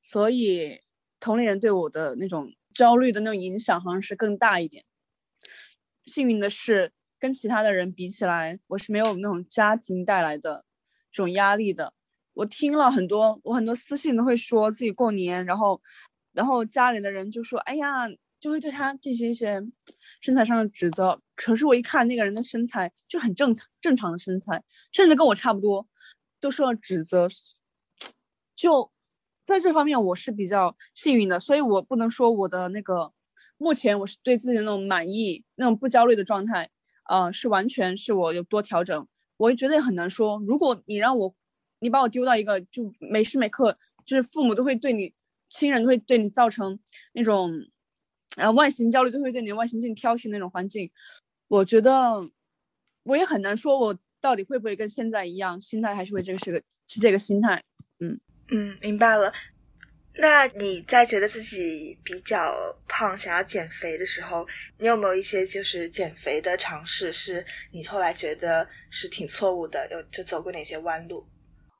[0.00, 0.80] 所以
[1.20, 4.84] 同龄人对我的那种焦虑的那种影响好像是更大一点。
[6.04, 10.64] 幸运的是，跟其他的人比起来，我是没有那种家庭带来的。
[11.10, 11.94] 这种压力的，
[12.34, 15.80] 我听了很多，我很多私信都会说自己过年，然后，
[16.32, 18.06] 然后家里的人就说，哎呀，
[18.38, 19.62] 就会对他进行一些
[20.20, 21.18] 身材上的指责。
[21.34, 24.62] 可是我一看那个人的身材就很正常，正常的身材，
[24.92, 25.86] 甚至跟我差不多，
[26.40, 27.28] 都受到指责。
[28.54, 28.90] 就
[29.44, 33.12] 在这方面，我是比较幸运的，所以我不能说我的那个
[33.58, 36.70] 目前我是对自己的那种满意、那种不焦虑的状态，
[37.08, 39.06] 呃，是完全是我有多调整。
[39.36, 40.42] 我觉得也很难说。
[40.46, 41.34] 如果你让我
[41.80, 45.12] 你把我丢到一个就每时每刻就是父母都会对你，
[45.50, 46.78] 亲人都会对你造成
[47.12, 47.52] 那种，
[48.36, 50.90] 呃，外形焦虑，都会对你外形进行挑剔那种环境，
[51.48, 52.30] 我觉得
[53.04, 53.96] 我也很难说，我
[54.26, 57.62] 到底会不会跟现在一样，心态还是会这个是个是这个心态，
[58.00, 58.18] 嗯
[58.50, 59.32] 嗯，明白了。
[60.16, 62.52] 那你在觉得自己比较
[62.88, 64.44] 胖，想要减肥的时候，
[64.78, 69.86] 你有没有一些就是减肥的尝试，是你后来觉得是挺错误的？
[69.92, 71.24] 有就走过哪些弯路？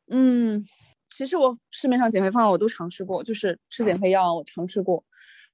[0.09, 0.65] 嗯，
[1.11, 5.05] 其实我市面上减肥方法我都尝试过，就是吃减肥药我尝试过。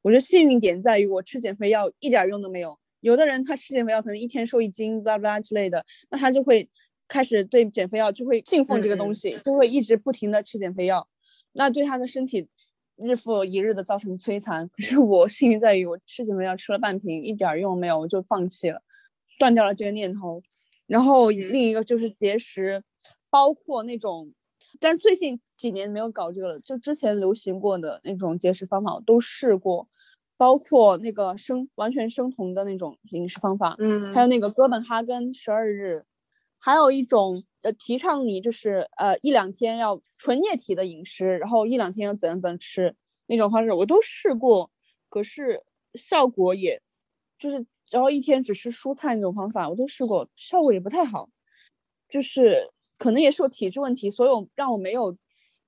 [0.02, 2.78] 我觉得幸运点在于我吃减肥药一点用都没有。
[3.02, 6.66] 有的人他吃减肥药可能一天瘦一斤，巴拉巴拉之类的，那他就会
[7.06, 11.06] 开始对减肥药就会信奉这个东西，就会一直不停的吃减肥药，
[11.52, 12.48] 那对他的身体。
[12.96, 18.80] 日复一日的造成摧残，可是我幸运在于我吃减肥药吃了半瓶，一点用没有，我就放弃了，
[19.38, 20.40] 断掉了这个念头。
[20.86, 22.84] 然后另一个就是节食，
[23.30, 24.32] 包括那种，
[24.78, 29.88] 但最近几年没有搞这个了，就之前流行过的那种节食方法我都试过，
[30.42, 36.04] 包括那个生完全生酮的那种饮食方法，嗯，还有那个哥本哈根十二日。
[36.58, 42.92] 还有一种呃，提倡你就是呃一两天要纯液体的饮食，然后一两天要怎样怎样吃
[43.26, 44.68] 那种方式，我都试过，
[45.08, 45.62] 可是
[45.94, 46.82] 效果也，
[47.38, 51.28] 就是然后一天只吃蔬菜那种方法我都试过，效果也不太好，
[52.08, 55.16] 就是可能也是我体质问题，所以我让我没有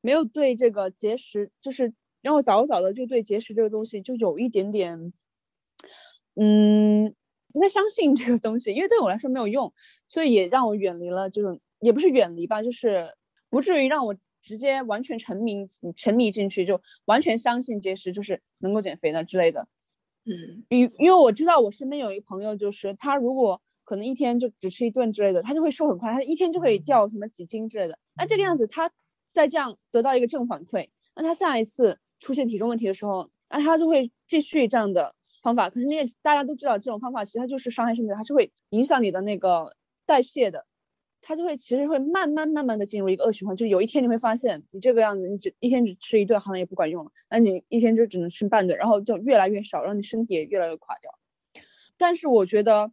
[0.01, 1.93] 没有对这个节食，就是
[2.25, 5.13] 让我早早的就对节食这个东西就有一点点，
[6.35, 7.15] 嗯。
[7.53, 9.73] 不太相信这个东西，因为对我来说没有用，
[10.09, 13.15] 所以也让我远离了这种，也不是远离吧，就是
[13.49, 15.65] 不至于让我直接完全沉迷
[15.97, 19.69] 沉迷进去，就完全相信节食就是能够减肥的之类的。
[20.25, 27.97] 嗯，因因为我知道我身边有一个朋友，就是他如果可能一天就只吃一顿之类的，他就会瘦很快，他一天就可以掉什么几斤之类的。
[28.17, 28.91] 那这个样子，他
[29.33, 35.15] 再这样得到一个正反馈，那他下一次出现体重问题的时候，那他就会继续这样的。
[35.43, 40.65] 方法，可是你也大家都知道，这种方法其实它就是伤害身体，它是会影响你的那个代谢的，
[41.21, 51.11] 它就会其实会慢慢慢慢的进入一个恶循环，就有一天你会发现你这个样子，你只一天只吃一顿好像也不管用了，那你一天就只能吃半顿，然后就越来越少，让你身体也越来越垮掉。
[51.99, 52.91] 但是我觉得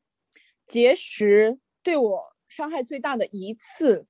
[0.68, 4.06] 节食对我伤害最大的一次，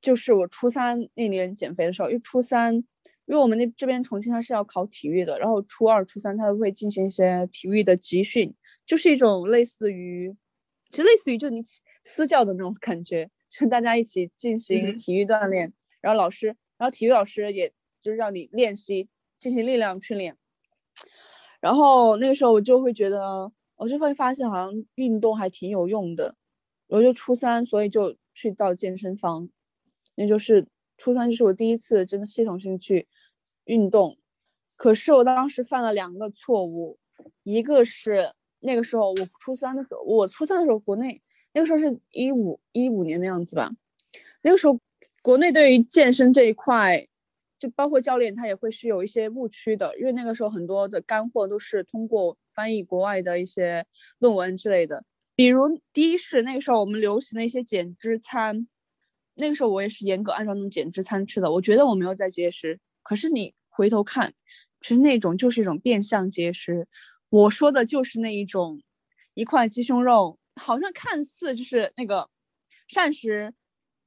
[0.00, 2.82] 就是我初三那年减肥的时候，因为初三。
[3.26, 10.36] 因为我们那这边重庆它是要考体育的，然后初二、初三它会进行一些体育的集训，就是一种类似于，
[10.90, 11.62] 其实类似于就你
[12.02, 19.08] 私教的那种感觉，就大家一起进行体育锻炼，然后老师，然后体育老师也就是让你练习
[19.38, 20.36] 进行力量训练，
[21.60, 26.34] 然后那个时候我就会觉得，我就会发现好像运动还挺有用的，
[26.88, 29.48] 我就初三，所以就去到健身房，
[30.16, 30.66] 那就是。
[30.96, 33.08] 初三就是我第一次真的系统性去
[33.64, 34.16] 运动，
[34.76, 36.98] 可是我当时犯了两个错误，
[37.42, 41.20] 一个是那个时候我初三的时候，我初三的时候国内
[41.52, 43.70] 那个时候是一五一五年的样子吧，
[44.42, 44.78] 那个时候
[45.22, 47.06] 国内对于健身这一块，
[47.58, 53.86] 就包括教练他也会是有一些误区的，因为那个时候很多的干货都是通过翻译国外的一些
[54.18, 58.66] 论文之类的，比如第一是那个时候我们流行的一些减脂餐。
[59.36, 62.78] 那个时候我也是严格按照那种减脂餐吃的，我觉得我没有在节食。
[63.04, 64.34] 可是你回头看，
[64.80, 66.88] 其实那种就是一种变相节食。
[67.28, 68.80] 我说的就是那一种，
[69.34, 72.28] 一块鸡胸肉，好像看似就是那个
[72.88, 73.54] 膳食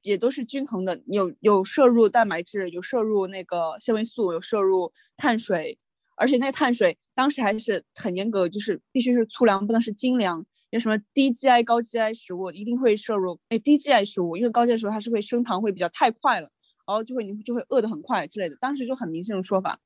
[0.02, 5.78] 也都是均衡的，有有摄入蛋白质，有摄入那个纤维素，有摄入碳水，
[6.16, 10.44] 而且那碳水当时还是很严格，就是必须是粗粮，不能是精粮。
[10.70, 16.50] 有什么低 GI 高 GI 食物一定会摄入，哎，低 GI 食物，因为高 GI 食物它是会升糖会比较太快了，
[16.88, 19.78] 然后就会你就会饿得很快之类的，当时就很明显的说法。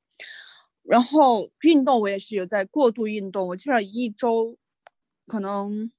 [0.84, 4.56] 然后运动我也是有在过度运动，我基本上一周
[5.26, 5.90] 可能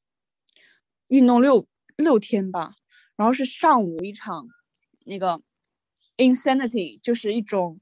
[1.09, 2.71] 运动六六天吧，
[3.17, 4.47] 然后是上午一场
[5.05, 5.41] 那个
[6.17, 7.79] Insanity，就是一种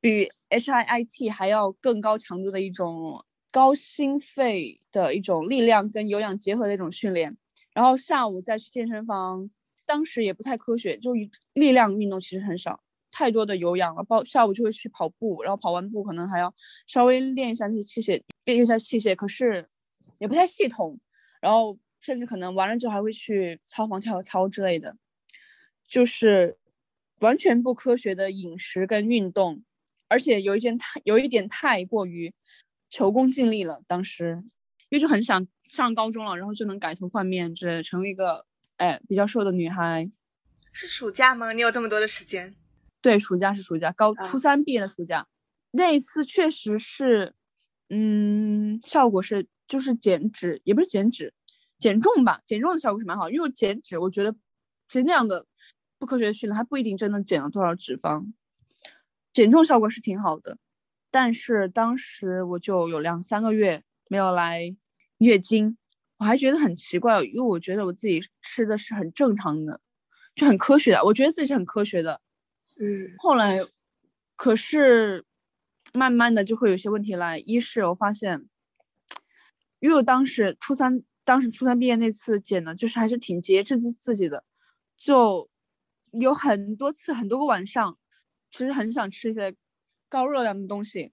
[0.00, 3.24] 比 HIIT 还要更高强度的一种。
[3.52, 7.36] 高心肺的一种力量跟有氧结合的一种训练，
[7.74, 9.50] 然后下午再去健身房，
[9.90, 11.12] 当时也不太科学，就
[11.54, 14.04] 力量运动其实很少，太多的有氧了。
[14.04, 16.54] 包下午就会去跑步，然后跑完步可能还要
[16.86, 19.68] 稍微练一下那些器械，练一下器械，可是
[20.18, 21.00] 也不太系统。
[21.40, 24.96] 然后甚至可能完了之后还会去操房跳操之类的，
[25.88, 26.56] 就是
[27.18, 29.64] 完全不科学的饮食跟运动，
[30.06, 32.32] 而且有一件太有一点太过于。
[32.92, 34.42] 求功尽力了，当时
[34.88, 38.44] 因为就很想上高中了，然后就能改头换面，之类，成为一个
[38.80, 40.10] 哎比较瘦的女孩。
[40.72, 41.52] 是暑假吗？
[41.52, 42.54] 你有这么多的时间？
[43.02, 45.26] 对，暑假是暑假，高啊初三毕业的暑假，
[45.72, 47.34] 那一次确实是，
[47.90, 51.34] 嗯，效果是就是减脂，也不是减脂，
[51.78, 54.32] 减重吧，减重的效果是蛮好，因为减脂我觉得
[54.88, 55.44] 其实那样的
[55.98, 58.32] 不科学的训练，还不一定真的减了多少脂肪，
[59.32, 60.56] 减重效果是挺好的，
[61.10, 64.74] 但是当时我就有两三个月没有来
[65.18, 65.76] 月经，
[66.20, 69.80] 我还觉得很奇怪，因为我觉得我自己吃的是很正常的，
[70.34, 72.20] 就很科学的，我觉得自己是很科学的。
[72.78, 73.58] 嗯后来，
[74.36, 75.24] 可是
[75.94, 77.38] 慢慢的就会有些问题来。
[77.38, 78.46] 一是我发现，
[79.78, 84.44] 因为我当时初三，当时初三毕业那次减的，就是还是挺节制自自己的，
[84.98, 85.46] 就
[86.12, 87.96] 有很多次很多个晚上，
[88.50, 89.56] 其实很想吃一些
[90.10, 91.12] 高热量的东西，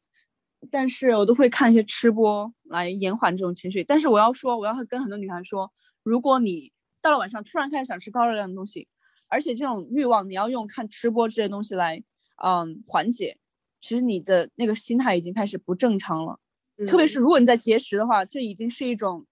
[0.72, 3.84] 但是我都会看一些吃播来延缓这种情绪。
[3.84, 5.72] 但是我要说，我要跟很多女孩说，
[6.04, 8.88] 如果你到了晚上突然开始想吃高热量的东西，
[9.30, 12.04] 而且这种欲望你要用看吃播这些东西来，
[12.43, 13.38] 嗯，缓解。
[13.80, 16.39] 其实你的那个心态已经开始不正常了，
[16.88, 19.26] 特别是如果你在节食的话，这已经是一种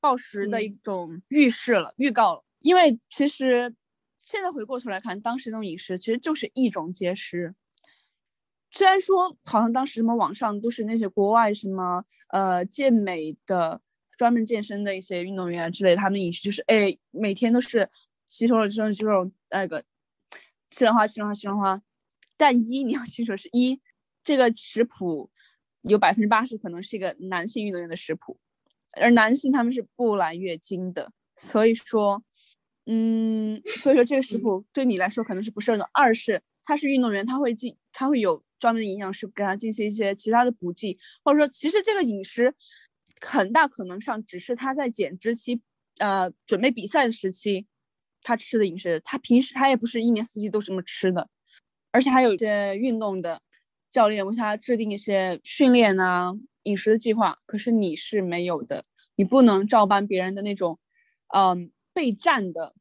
[0.00, 2.44] 暴食的一种预示了、预告了。
[2.60, 3.74] 因为其实
[4.22, 7.54] 现在回过头来看，当时那种饮食其实就是一种节食。
[8.70, 13.80] 虽然说好像当时什么网上都是那些国外什么呃健美的、
[14.16, 17.88] 专门健身的一些运动员之类，他们饮食就是哎每天都是
[18.28, 19.84] 吸收了肌肉肌肉那个
[20.70, 21.82] 西兰花西兰花西兰花，
[22.36, 23.80] 但一你要清楚是一
[24.22, 25.30] 这个食谱
[25.82, 28.38] 有百分之八十可能是一个男性运动员的食谱，
[28.92, 32.22] 而男性他们是不来月经的，所以说
[32.86, 35.90] 嗯所以说这个食谱对你来说可能是不适合的。
[35.92, 42.54] 二是他是运动员，他会进他会有专门的营养师给他进行一些其他的补剂，或者说其实这个饮食
[43.20, 45.60] 很大可能上只是他在减脂期，
[45.98, 47.66] 呃，准备比赛的时期
[48.22, 51.28] 他吃的饮食，他平时他也不是一年四季都这么吃的，
[51.90, 53.42] 而且还有一些运动的
[53.90, 56.32] 教练为他制定一些训练啊、
[56.64, 58.84] 饮食的计划，可是你是没有的，
[59.16, 60.78] 你不能照搬别人的那种，
[61.34, 62.74] 嗯，备战的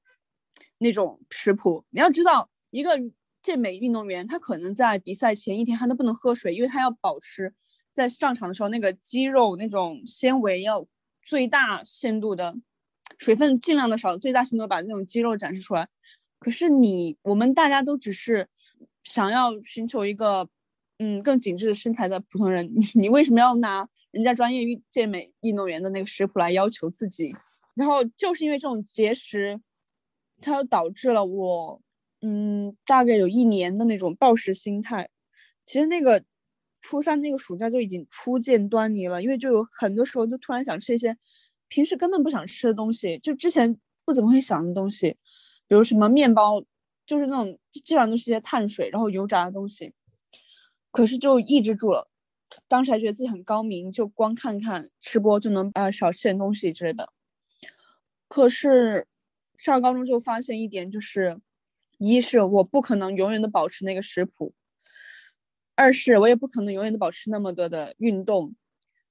[0.77, 1.85] 那种食谱。
[1.89, 2.91] 你要知道，一个
[3.41, 7.53] 健美运动员，他可能在比赛前一天他都不能喝水，因为他要保持
[7.91, 10.85] 在上场的时候那个肌肉那种纤维要
[11.23, 12.55] 最大限度的
[13.17, 15.87] 水分尽量的少，最大限度地把那种肌肉展示出来。
[16.39, 18.47] 可是你我们大家都只是
[19.03, 20.47] 想要寻求一个
[20.99, 27.35] 嗯更紧致的身材的普通人，你为什么要拿人家专业运健美运动员的那个食谱来要求自己？
[27.75, 29.59] 然后就是因为这种节食，
[30.41, 31.81] 它导致了我
[32.21, 35.09] 嗯大概有一年的那种暴食心态。
[35.65, 36.23] 其实那个
[36.81, 41.15] 初三那个暑假就已经初见端倪了，因为就有很多时候就突然想吃一些
[41.67, 45.17] 平时根本不想吃的东西，就之前不怎么会想的东西，
[45.67, 46.63] 比如什么面包，
[47.05, 49.93] 就是那种基本上都是些碳水，然后油炸的东西，
[50.91, 52.09] 可是就抑制住了。
[52.67, 57.13] 当时还觉得自己很高明，就光看看吃播就能呃少吃点东西之类的。
[58.27, 59.05] 可是
[59.57, 61.39] 上高中就发现一点，就是
[61.99, 64.53] 一是我不可能永远的保持那个食谱，
[65.75, 68.55] 二是我也不可能永远的保持那么多的运动，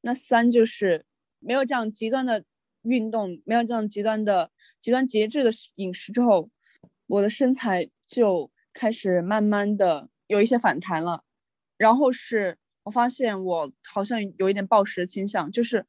[0.00, 1.04] 那三就是
[1.38, 2.44] 没有这样极端的
[2.82, 6.50] 运动，没有这样极端的极端节制的饮食之后，
[7.06, 11.24] 我的身材就开始慢慢的有一些反弹了。
[11.76, 15.84] 然后是我发现我好像有一点暴食倾向，就是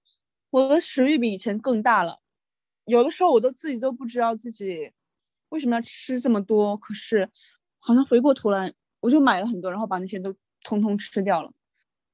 [0.49, 2.19] 我的食欲比以前更大了。
[2.85, 4.91] 有的时候我都自己都不知道自己
[5.49, 7.29] 为什么要吃这么多，可是
[7.79, 10.33] 好像回过头来我就买了很多，然后把那些都
[10.63, 11.51] 通通吃掉了。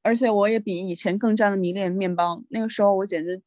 [0.03, 2.43] 而且我也比以前更加的迷恋面包。
[2.49, 3.41] 那个时候我简直，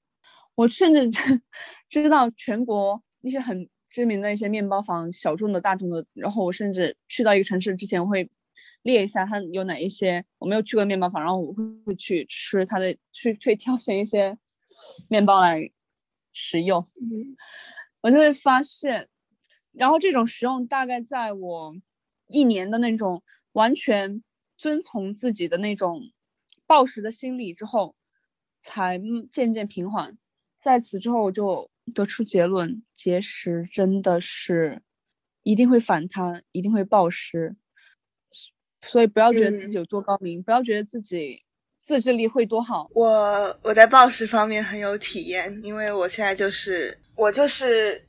[0.57, 1.09] 我甚至
[1.89, 6.05] 知道全国一些很知名的一些面包房，小众的、大众的。
[6.15, 8.29] 然后我甚至去到一个城市之前，我会
[8.83, 14.37] 列一下它有哪一些我没有去过面包房，然后我会会去吃它的，去去挑选一些
[15.09, 15.71] 面包来
[16.33, 16.81] 食用。
[17.01, 17.37] 嗯
[18.01, 19.09] 我就会发现，
[19.79, 21.77] 然后这种食用大概在我
[22.29, 23.23] 一年的那种
[23.53, 24.23] 完全
[24.57, 26.03] 遵从自己的那种
[26.67, 27.95] 暴食的心理之后，
[28.63, 30.19] 才嗯渐渐平缓。
[30.61, 34.83] 在此之后，我就得出结论：节食真的是
[35.45, 37.57] 一定会反弹，一定会暴食。
[38.83, 41.43] 所以不要觉得自己有多高明，不要觉得自己
[41.81, 42.89] 自制力会多好。
[42.93, 48.08] 我我在暴食方面很有体验，因为我现在就是我就是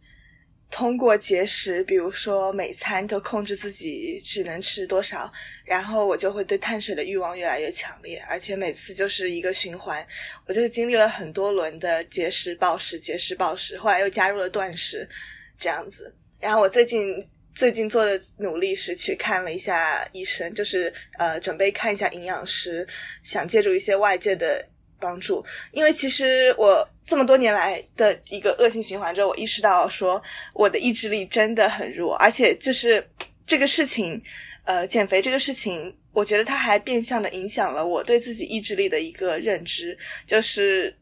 [0.72, 5.32] 通过节食，比如说每餐都控制自己只能吃多少，
[5.66, 10.06] 然后我就会对碳水的欲望越来越强烈，而且每次就是一个循环。
[10.46, 15.10] 我就是经历了很多轮的节食、暴食、节食、暴食，后来又加入了断食，
[15.58, 16.14] 这样子。
[16.40, 17.20] 然后我最近
[17.56, 22.88] 最近做的努力是去看了一下医生，就是呃准备看一下营养师，
[23.24, 24.64] 想借助一些外界的
[25.00, 25.44] 帮助。
[25.72, 30.22] 因为其实我这么多年来的一个恶性循环之后，我意识到说
[30.54, 33.04] 我的意志力真的很弱，而且就是
[33.46, 34.22] 这个事情，
[34.64, 39.98] 呃，减肥这个事情，我觉得它还变相的影响了我对自己意志力的一个认知，
[40.28, 40.96] 就是。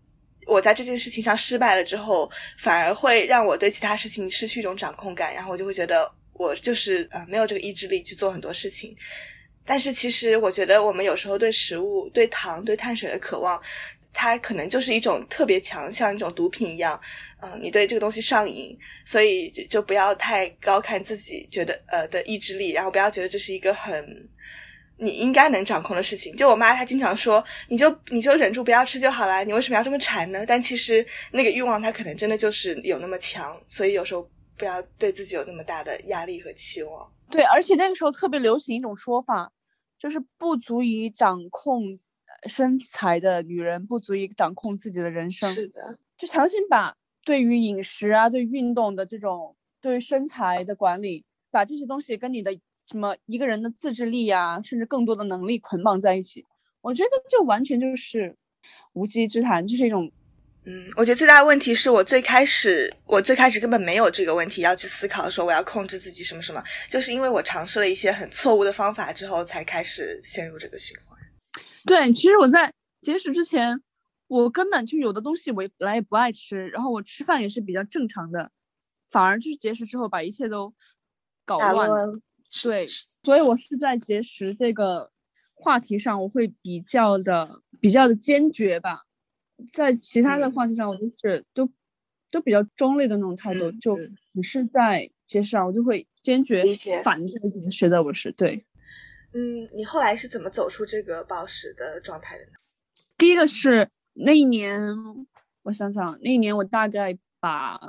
[0.50, 8.96] 我在这件事情上失败了之后，反而会让我对其他事情失去一种掌控感，然后我就会觉得我就是呃没有这个意志力去做很多事情。
[9.66, 13.62] 但是其实我觉得我们有时候对食物、对糖、对碳水的渴望，
[14.20, 17.00] 它可能就是一种特别强，像一种毒品一样，
[17.40, 24.28] 嗯、你对这个东西上瘾，所以就不要太高看自己觉得呃的意志力，然后不要觉得这是一个很。
[25.00, 30.44] 你应该能掌控的事情，就我妈她经常说，你就你就忍住不要吃就好了，你为什么要这么馋呢？
[30.48, 37.08] 但其实那个欲望它可能真的就是有那么强，所以有时候不要对自己有那么大的压力和期望。
[37.30, 39.52] 对，而且那个时候特别流行一种说法，
[40.00, 41.84] 就是不足以掌控
[42.46, 45.50] 身材的女人，不足以掌控自己的人生。
[45.50, 52.52] 是的，就强行把对于饮食啊、对运动的这种、对于身材的管理，把这些东西跟你的
[52.90, 56.46] 什么一个人的自制力啊，甚至更多的能力捆绑在一起，
[56.82, 58.36] 我觉得这完全就是
[58.94, 60.10] 无稽之谈，这是一种
[60.70, 71.17] 嗯，我觉得最大的问题是我最开始，我最开始根本没有这个问题要去思考，说我要控制自己什么什么，就是因为我尝试了一些很错误的方法之后，才开始陷入这个循环。
[71.88, 72.14] 对。
[72.14, 72.72] 其实我在
[73.02, 73.82] 节食之前，
[74.28, 78.52] 我根本就有的东西我本来也不爱吃，然后我吃饭也是比较正常的，
[79.08, 80.74] 反而就是节食之后把一切都
[81.46, 82.20] 搞乱了。
[82.64, 82.86] 对，
[83.24, 85.12] 所以我是在节食这个
[85.54, 89.04] 话题上，我会比较的比较的坚决吧。
[89.74, 91.68] 在其他的嗯话题上，我就是都
[92.30, 93.72] 都比较中立的那种态度。
[93.82, 93.96] 就
[94.34, 96.62] 只是在节食上，我就会坚决
[97.04, 98.04] 反对节食的。
[98.04, 98.67] 我是对。
[99.34, 102.52] 嗯，你后来是怎么走出这个暴食的状态的呢？
[103.18, 104.82] 第一个是那一年，
[105.64, 107.80] 我想想，那一年我大概把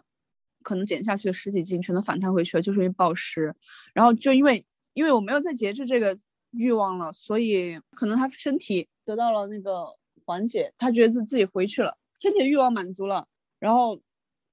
[0.63, 3.55] 可能减下去的十几斤全都反弹回去了，就是因为暴食。
[3.95, 4.65] 然后就因为
[4.95, 6.17] 因为我没有再节制这个
[6.51, 9.87] 欲望了，所以可能他身体得到了那个
[10.25, 13.27] 缓解，他觉得自自己回去了，身体的欲望满足了，
[13.59, 13.99] 然后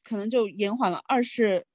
[0.03, 1.01] 可能就延缓了。
[1.07, 1.65] 二是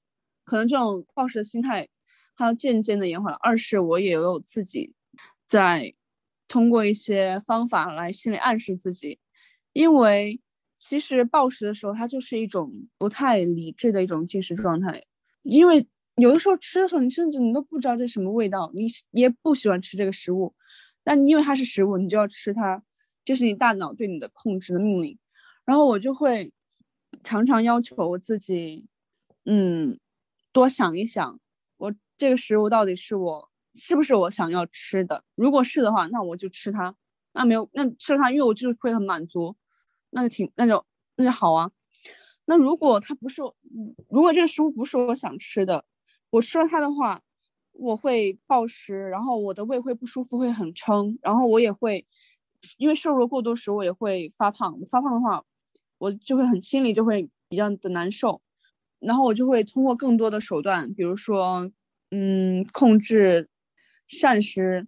[0.45, 1.87] 可能这种暴食的心态，
[2.35, 3.37] 它渐渐的延缓了。
[3.41, 4.93] 二是我也有自己
[5.51, 5.93] 在
[6.47, 9.19] 通过一些方法来心理暗示自己，
[9.73, 10.39] 因为
[10.77, 15.03] 其实暴食的时候，它就是一种不太理智的一种进食状态，
[15.43, 15.85] 因为
[16.15, 20.53] 有的时候吃的时候，你甚至你都不知道这什么味道，你也不喜欢吃这个食物，
[21.03, 22.81] 但因为它是食物，你就要吃它，
[23.25, 25.17] 这是你大脑对你的控制的命令。
[25.65, 26.53] 然后我就会
[27.25, 28.85] 常常要求我自己，
[29.43, 29.99] 嗯，
[30.53, 31.37] 多想一想，
[31.75, 35.23] 我这个食物到底是我是不是我想要吃的？
[35.35, 36.93] 如果是的话，那我就吃它；
[37.33, 39.55] 那没有，那吃了它，因为我就会很满足，
[40.11, 41.71] 那就挺那就那就好啊。
[42.45, 43.41] 那如果它不是，
[44.09, 45.85] 如果这个食物不是我想吃的，
[46.31, 47.21] 我吃了它的话，
[47.71, 52.05] 我会暴食，然后我的胃会不舒服，会很撑，然后我也会
[52.77, 55.43] 因为摄入了过多食物我也会发胖，发胖的话，
[55.97, 58.41] 我就会很心里就会比较的难受，
[58.99, 61.71] 然后我就会通过更多的手段，比如说，
[62.09, 63.49] 嗯，控制
[64.11, 64.85] 膳食，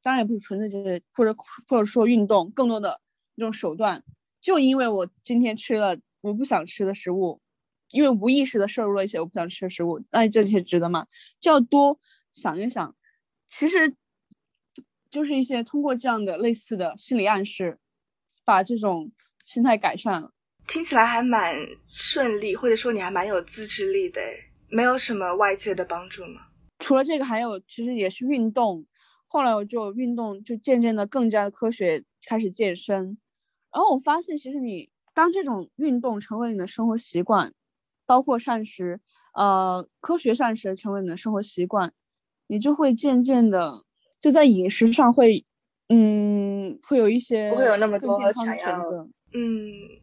[0.00, 1.34] 当然也不是纯粹就是或者
[1.66, 3.00] 或者说运动，更多的
[3.34, 4.00] 那种手段，
[4.40, 7.40] 就因为我今天吃了我不想吃的食物，
[7.90, 11.04] 因为无意识的摄入了一些我不想吃的食物，那这些值得吗？
[11.40, 11.98] 就要多
[12.30, 12.94] 想一想，
[13.48, 13.92] 其实
[15.10, 17.76] 就是一些通过这样的类似的心理暗示，
[18.44, 19.10] 把这种
[19.42, 20.32] 心态改善了。
[20.68, 21.56] 听起来还蛮
[21.88, 24.20] 顺利，或者说你还蛮有自制力的，
[24.68, 26.42] 没有什么外界的帮助吗？
[26.80, 28.84] 除了这个，还有其实也是运动。
[29.28, 33.16] 后来我就运动，就渐渐的更加的科学，开始健身。
[33.72, 37.52] 然后我发现，其实你当这种运动成为你的生活习惯，
[38.06, 39.00] 包括膳食，
[39.34, 41.92] 呃，科学膳食成为你的生活习惯，
[42.48, 43.84] 你就会渐渐的
[44.18, 45.44] 就在饮食上会，
[45.90, 49.08] 嗯，会有一些不会有那么多想要选择。
[49.32, 49.99] 嗯，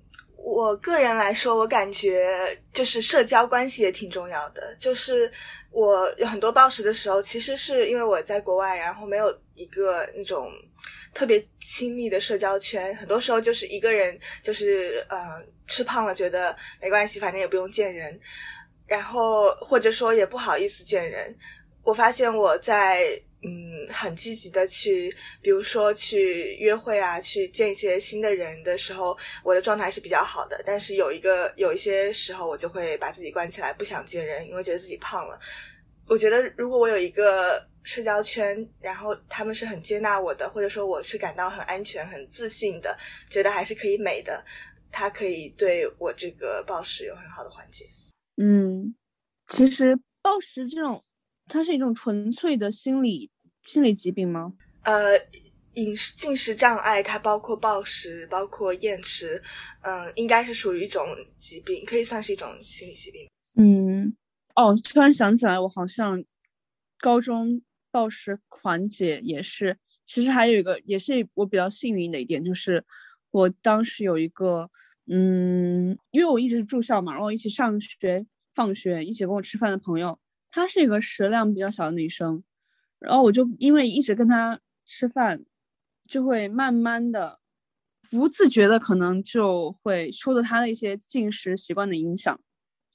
[0.49, 4.73] 我个人来说，我感觉就是社交关系也挺重要的。
[4.79, 5.29] 就是
[5.71, 10.49] 我有很多暴食的时候，其实是因为我在国外，然后没有一个那种
[11.13, 18.17] 特别亲密的社交圈，很多时候就是一个人，就是呃吃胖了，觉得没关系，反正也不用见人，
[18.87, 21.35] 然后或者说也不好意思见人。
[21.83, 30.61] 我发现我在嗯很积极的去，比如说去约会啊，去见一些新的人的时候，我的状态是比较好的。
[30.65, 35.39] 但是有一个有一些时候，我就会把自己关起来，不想见人，因为觉得自己胖了。
[36.07, 42.97] 我觉得如果我有一个社交圈，然后他们是很接纳我的，或者说我是感到很安全、很自信的，
[43.29, 44.43] 觉得还是可以美的，
[44.91, 47.85] 它可以对我这个暴食有很好的缓解。
[48.37, 48.95] 嗯，
[49.49, 51.01] 其实暴食这种，
[51.47, 53.29] 它是一种纯粹的心理
[53.63, 54.53] 心理疾病吗？
[54.83, 55.19] 呃，
[55.73, 59.41] 饮食进食障碍，它包括暴食，包括厌食，
[59.81, 61.05] 嗯，应该是属于一种
[61.39, 63.27] 疾病，可以算是一种心理疾病。
[63.55, 64.15] 嗯，
[64.55, 66.23] 哦，突然想起来，我好像
[66.99, 67.61] 高中。
[67.89, 72.83] 暴食缓解也是，其实还有一个也是我比较幸运的一点，就是
[73.31, 74.69] 我当时有一个，
[75.07, 78.23] 嗯，因为我一直住校嘛，然后一起上学、
[78.53, 80.19] 放学，一起跟我吃饭的朋友，
[80.51, 82.43] 她是一个食量比较小的女生，
[82.99, 85.45] 然后我就因为一直跟她吃饭，
[86.07, 87.39] 就会慢慢的
[88.09, 92.39] 不自觉的可能就会受到她的一些进食习惯的影响。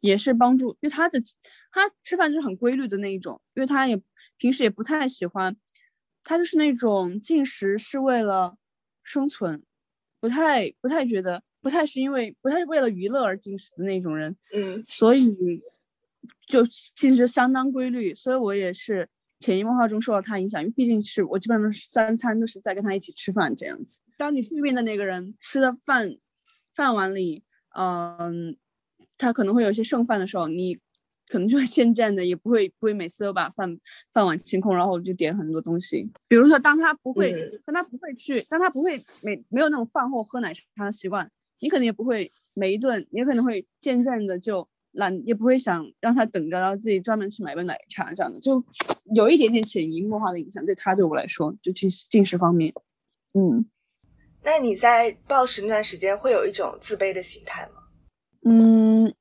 [0.01, 1.21] 也是帮助，因为她的
[1.71, 4.03] 她吃饭就是很规律的那一种，因为她也
[4.37, 5.57] 平时也不太喜欢，
[6.25, 8.57] 她就是那种进食是为了
[9.05, 9.63] 生存，
[10.19, 15.31] 不太不太觉得，不太是因为不太是为了娱乐而进食的那种人，嗯，所以
[16.47, 16.65] 就
[16.95, 19.09] 进食相当规律，所以我也是
[19.39, 24.01] 潜移默化中受到他影响，因为毕竟是我基本上三餐都是在跟他一起吃饭这样子。
[24.17, 26.17] 当你对面的那个人吃的饭
[26.75, 27.45] 饭碗里，
[27.77, 28.57] 嗯。
[29.19, 30.75] 他可能会有一些剩饭的时候，你
[31.29, 33.79] 可能就会渐渐的也不会不会每次都把饭
[34.13, 36.11] 饭碗清空，然后就点很多东西。
[36.27, 37.33] 比如说，当他不会，
[37.65, 48.65] 当他不会去，当他不会没没有那种饭后喝奶茶的习惯，你肯定也不会每一顿，也可能会渐渐的就懒，也不会想让他等着，然后自己专门去买杯奶茶这样的，就
[49.15, 50.65] 有一点点潜移默化的影响。
[50.65, 52.73] 对他对我来说，就进进食方面，
[53.35, 53.67] 嗯。
[54.45, 57.83] 那你在暴食那段时间会有一种自卑的心态吗？
[58.45, 59.15] 嗯，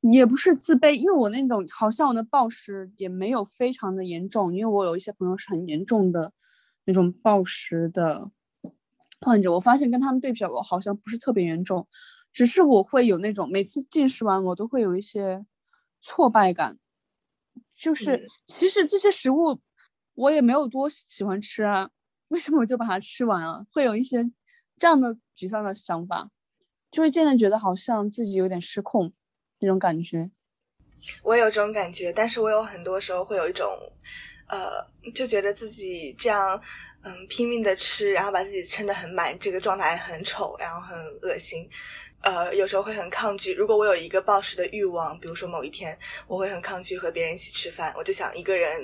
[0.00, 6.32] 也不是自卑，因为我那种好像我的暴食也没有非常的严重，因为我有一些朋友是很严重的
[6.86, 8.30] 那种暴食的
[9.20, 11.86] 患者，我发现跟他们对比，我好像不是特别严重，
[12.34, 15.46] 只是我会有那种每次进食完我都会有一些
[16.02, 16.78] 挫败感，
[17.74, 19.58] 就是其实这些食物
[20.12, 21.88] 我也没有多喜欢吃啊，
[22.28, 23.64] 为什么我就把它吃完了？
[23.72, 24.30] 会有一些
[24.76, 26.28] 这样的沮丧的想法。
[26.90, 29.12] 就会渐渐觉得好像自己有点失控
[29.58, 30.30] 那种感觉，
[31.24, 33.68] 我有这种感觉，但是我有很多时候会有一种，
[34.48, 34.70] 呃，
[35.12, 36.56] 就觉得自己这样，
[37.02, 41.68] 嗯，拼命的吃，然后把自己撑得很满，这个状态很丑，然后很恶心，
[42.24, 43.54] 呃，有时候会很抗拒。
[43.54, 45.96] 如果我有一个暴食的欲望，比如说某一天，
[46.26, 48.80] 我会很抗拒和别人一起吃饭，我就想一个人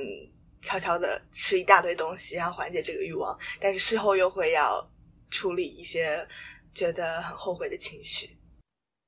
[0.62, 4.88] 悄悄的吃一大堆东西，然后缓解这个欲望，但是事后又会要
[5.30, 6.26] 处理一些。
[6.72, 8.38] 觉得很后悔的情绪，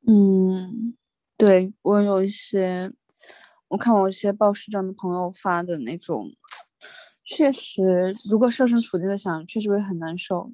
[0.04, 0.96] 嗯，
[1.38, 2.90] 对我有一些，
[3.68, 6.26] 我看我一些暴食症的朋友发的那种，
[7.24, 7.80] 确实，
[8.28, 10.52] 如果设身处地的想，确实会很难受，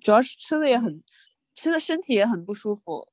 [0.00, 1.00] 主要是吃的也很，
[1.54, 3.06] 吃的身体也很不舒服，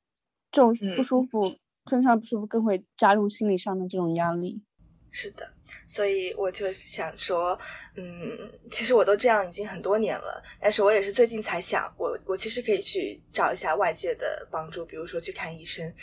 [0.55, 1.53] 这种不舒服，
[1.89, 4.63] 身上不舒服更会加重心理上的这种压力。
[5.11, 5.45] 是的。
[5.87, 7.57] 所以我就想说，
[7.95, 8.03] 嗯，
[8.69, 15.93] 其实我都这样已经很多年了，但是我也是最近才想，我我其实可以去找一下外界的帮助，比如说去看医生，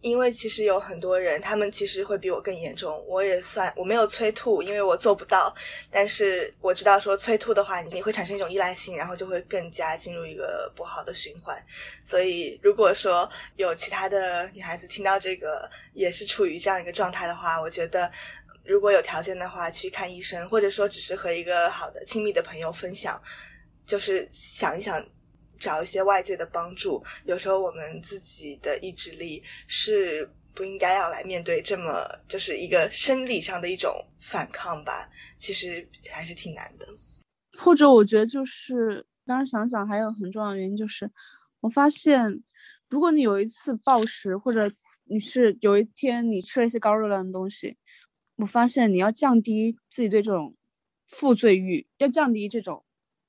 [0.00, 3.04] 因为其实有很多人，他们其实会比我更严重。
[3.06, 5.54] 我也算我没有催吐，因为我做不到，
[5.90, 11.56] 但是我知道说催吐的话，你会产生一种依赖性，然后就会更加进入一个不好的循环。
[12.02, 18.10] 所以如果说有其他的女孩子听到这个也是处于这样一个状态的话，我觉得。
[18.62, 23.20] 如果有条件的话，去看医生，或者说只是和一个好的亲密的朋友分享，
[23.84, 25.04] 就是想一想，
[25.60, 27.00] 找一些外界的帮助。
[27.24, 35.08] 有时候我们自己的意志力是不应该要来面对这么就是一个生理上的一种反抗吧，
[35.38, 36.88] 其实还是挺难的。
[37.58, 41.08] 或者我觉得就是，当然想想还有很重要的原因就是，
[41.60, 42.42] 我发现，
[42.88, 44.68] 如果你有一次暴食，或者
[45.04, 47.76] 你是有一天你吃了一些高热量的东西。
[48.36, 50.56] 我发现你要降低自己对这种
[51.04, 52.82] 负罪欲，要降低这种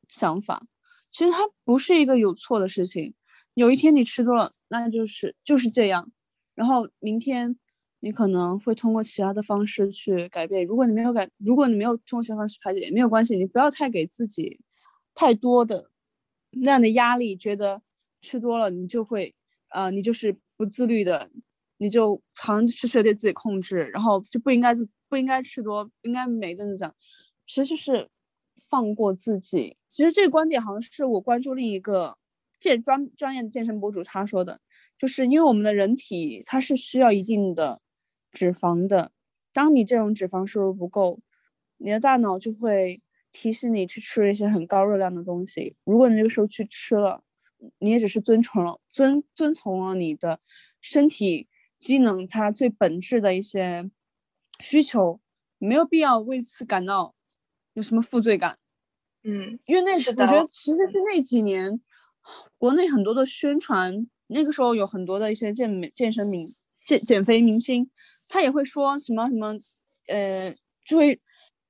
[0.08, 0.66] 想法。
[1.12, 3.14] 其实它不是一个有错的事情。
[3.54, 6.10] 有一天你吃多了，那就是就是这样。
[6.56, 7.58] 然后明天
[8.00, 10.66] 你可能会通过其他的方式去改变。
[10.66, 13.36] 如果你没有改，如果你没有通过其他方式排解，也没有关系。
[13.38, 14.60] 你不要太给自己
[15.14, 15.92] 太多的
[16.52, 17.82] 那样的压力，觉得
[18.22, 19.36] 吃多了你就会
[19.70, 21.30] 呃，你就是不自律的，
[21.78, 24.76] 你就好像是需对自己控制，然后就不应该。
[25.12, 26.96] 不应该吃多，应该每顿讲，
[27.46, 28.08] 其实就是
[28.60, 29.78] 放过自己。
[29.88, 32.18] 其实这个观点好像是我关注另一个
[32.60, 34.62] 健专专业的健身博主他说的，
[34.98, 37.82] 就是因为我们的人体它是需要一定的
[38.32, 39.12] 脂肪的，
[39.52, 41.20] 当你这种脂肪摄入不够，
[41.78, 45.76] 你的大脑就会提醒你去吃一些很高热量的东西。
[45.84, 47.24] 如果你这个时候去吃了，
[47.80, 50.40] 你也只是遵从了遵遵从了你的
[50.80, 51.48] 身体
[51.78, 53.90] 机能它最本质的一些
[54.60, 55.20] 需求，
[55.58, 57.16] 没有必要为此感到
[57.74, 58.58] 有什么负罪感。
[59.24, 61.80] 嗯，因为那是的我觉得其实是那几年，
[62.58, 66.48] 国内很多的宣传，那个时候有很多的一些健美健身明
[66.84, 67.90] 减减肥明星，
[68.30, 69.54] 他也会说什么什么，
[70.08, 71.20] 呃，就会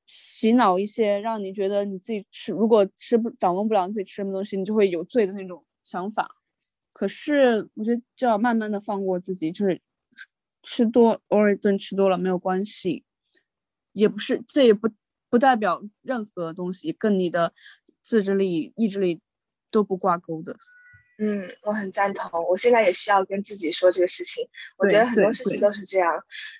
[0.05, 6.35] 洗脑一些，让你觉得你自己吃如果吃不掌握不了自己吃什么东西，你就会有罪的那种想法。
[6.93, 9.81] 可是我觉得就要慢慢的放过自己，就是
[10.63, 13.03] 吃多偶尔一顿吃多了没有关系，
[13.93, 14.89] 也不是这也不
[15.31, 17.53] 不代表任何东西跟你的
[18.03, 19.21] 自制力、意志力
[19.71, 20.57] 都不挂钩的。
[21.17, 22.43] 嗯，我很赞同。
[22.49, 24.45] 我现在也需要跟自己说这个事情。
[24.77, 26.11] 我觉得很多事情都是这样，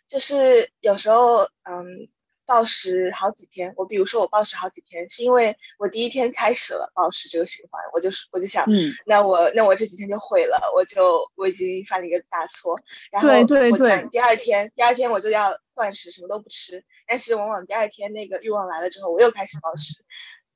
[0.07, 2.07] 就是有时候，嗯，
[2.51, 3.73] 暴食好几天。
[3.77, 12.77] 我比如说我暴食好几天，是因为我第一天开始了暴食这个循环，我就是我就想，嗯，那我那我这几天就毁了，我就我已经犯了一个大错。
[13.09, 16.83] 然后对对对我想第二天，第二天我就要断食，什么都不吃。
[17.07, 20.03] 但是往往第二天那个欲望来了之后，我又开始暴食。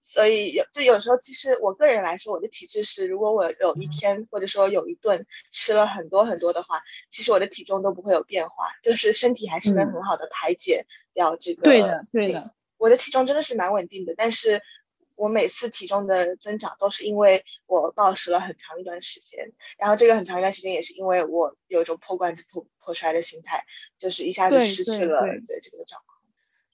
[0.06, 6.80] 所以有就有时候，其实我个人来说，我的体质是，如果我有一天或者说有一顿吃了很多很多的话，
[7.10, 11.64] 其实我的体重都不会有变化，就是身体还是能嗯很好的排解掉这个。
[11.64, 14.62] 对的，对的，我的体重真的是蛮稳定的，但是
[15.16, 23.66] 我每次体重的增长都是因为我暴食了很长一段时间，然后这个很长一段时间也是因为我有一种破罐子破破摔的心态，
[23.98, 26.12] 就是一下子失去了对这个掌控。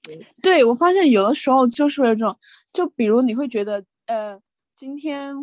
[0.10, 2.36] 嗯对我发现有的时候就是这种，
[2.74, 4.40] 就比如你会觉得，呃，
[4.76, 5.36] 今天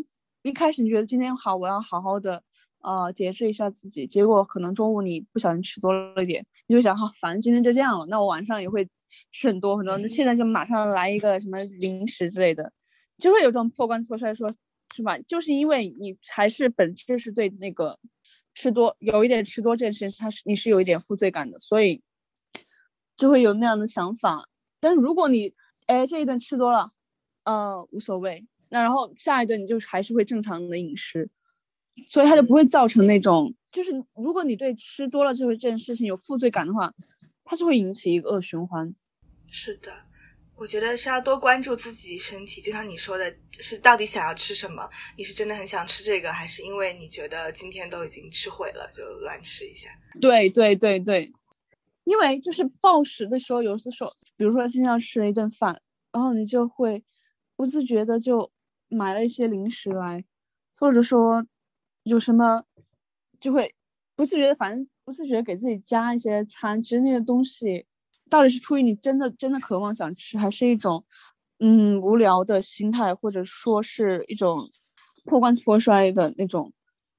[0.42, 2.42] 一开始你觉得今天好，我要好好的，
[2.80, 8.88] 呃，节制一下自己，结果可能中午你不小心吃多了一点，你就想，哈、反正今天就这样了，那我晚上也会
[9.30, 12.72] 吃很多很多，那现在就马上来一个什么零食之类的，
[13.18, 14.50] 就会有这种破罐子破摔说，
[14.94, 15.18] 是吧？
[15.18, 17.98] 就是因为你还是本质是对那个
[18.54, 22.00] 吃多有一点吃多这件事情，它是你是有一点负罪感的，所以
[23.16, 24.48] 就会有那样的想法。
[24.80, 25.52] 但如果你
[25.86, 26.90] 哎这一顿吃多了，
[27.48, 31.30] 呃无所谓，那然后下一顿你就还是会正常的饮食，
[32.06, 36.92] 所以它就不会造成那种，就是如果你对吃多了这个这件事情有负罪感的话，
[37.44, 38.94] 它就会引起一个恶循环。
[39.50, 39.90] 是的，
[40.56, 44.86] 我觉得是要多关注自己身体，就像你说的，是到底想要吃什么？
[45.16, 49.88] 你是真的很想吃这个，还是因为你觉得今天都已经吃毁了，就乱吃一下？
[50.20, 51.32] 对对对对，
[52.04, 55.80] 因为就是暴食的时候，有的时候，比如说今天要吃了一顿饭，
[56.12, 57.02] 然后你就会
[57.58, 58.52] 不自觉的就
[58.86, 60.24] 买了一些零食来，
[60.76, 61.44] 或者说
[62.04, 62.62] 有什么
[63.40, 63.74] 就会
[64.14, 67.84] 不自觉的，反正不自觉给自己加一些餐，其实那些东西
[68.30, 71.04] 到底是出于你真的真的渴望想吃，还是一种
[71.58, 74.56] 嗯无聊的心态，或者说是一种
[75.24, 76.72] 破罐子破摔的那种，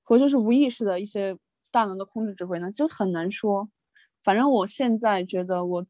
[0.05, 1.37] 或者就是无意识的一些
[1.69, 3.69] 大脑的控制指挥呢，就很难说。
[4.23, 5.85] 反正我现在觉得我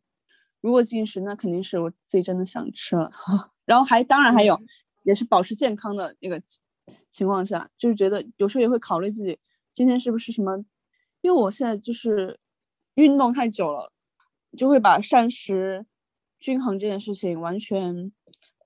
[0.59, 3.11] 如果进食，那肯定是我自己真的想吃了，
[3.69, 4.67] 然后还当然还有嗯。
[5.03, 6.59] 也是保持健康的那个情
[7.09, 9.39] 情况下，就是觉得有时候也会考虑自己
[9.71, 10.57] 今天是不是什么，
[11.21, 12.37] 因为我现在就是
[12.95, 13.93] 运动太久了，
[14.57, 15.85] 就会把膳食
[16.37, 18.11] 均衡这件事情完全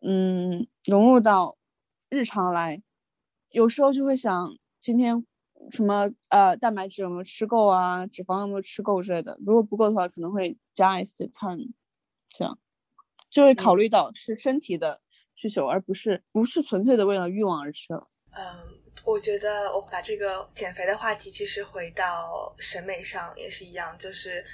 [0.01, 1.55] 嗯融入到
[2.09, 2.81] 日常来，
[3.51, 5.23] 有时候就会想今天
[5.71, 11.57] 什么呃蛋白质有没有吃够啊，脂肪有没有吃够之类的，如果不够的话，可能会加一些餐，
[12.27, 12.57] 这样
[13.33, 15.01] 就会考虑到是身体的
[15.33, 18.07] 需求，而不是不是纯粹的为了欲望而吃了。
[18.37, 18.43] 嗯，
[19.03, 24.45] 我觉得我把这个减肥的话题，其实回到审美上也是一样，就是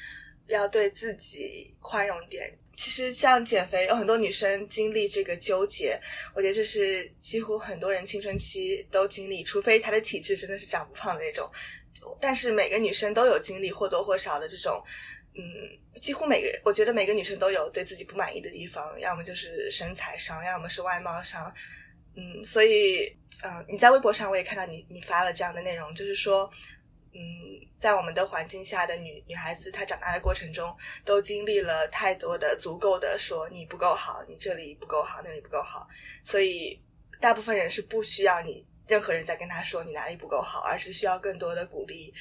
[0.47, 2.57] 要对自己宽容一点。
[2.77, 5.99] 其实像减肥，有很多女生经历这个纠结，
[6.33, 11.51] 我觉得这是几乎很多人青春期都经历，除非她的体质真的是长不胖的那种。
[12.21, 14.81] 但是每个女生都有经历或多或少的这种，
[15.35, 15.43] 嗯，
[15.99, 21.53] 几乎每个我觉得每个女生都有对自己不满意的地方，要么就是身材上，要么是外貌上，
[22.15, 23.05] 嗯，所以，
[23.43, 26.49] 嗯、你在微博上我也看到你你发了这样的内容，就是说，
[27.13, 27.19] 嗯，
[27.79, 30.75] 在我们的环境下的女女孩子，她长大的过程中，
[31.05, 35.87] 都经历了太多的足够的说你不够好，你这里不够好，那里不够好，
[36.23, 36.81] 所以
[37.19, 42.13] 大部分人是不需要你任何人在跟他说你哪里不够好，而是需要更多的鼓励。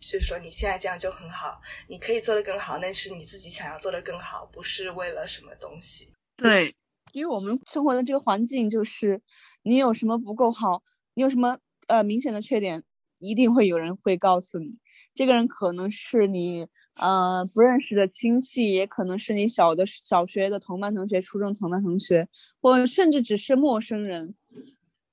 [0.00, 6.08] 就是说你现在这样就很好，你可以做得更好，那是你自己想要做得更好，不是为了什么东西。
[6.36, 6.74] 对，
[7.12, 9.20] 因为我们生活的这个环境就是，
[9.62, 10.82] 你有什么不够好，
[11.14, 12.82] 你有什么呃明显的缺点，
[13.18, 14.78] 一定会有人会告诉你，
[15.14, 16.66] 这个人可能是你
[17.00, 22.28] 呃不认识的亲戚，也可能是你小的小学的同班同学、初中同班同学，
[22.60, 24.34] 或甚至只是陌生人。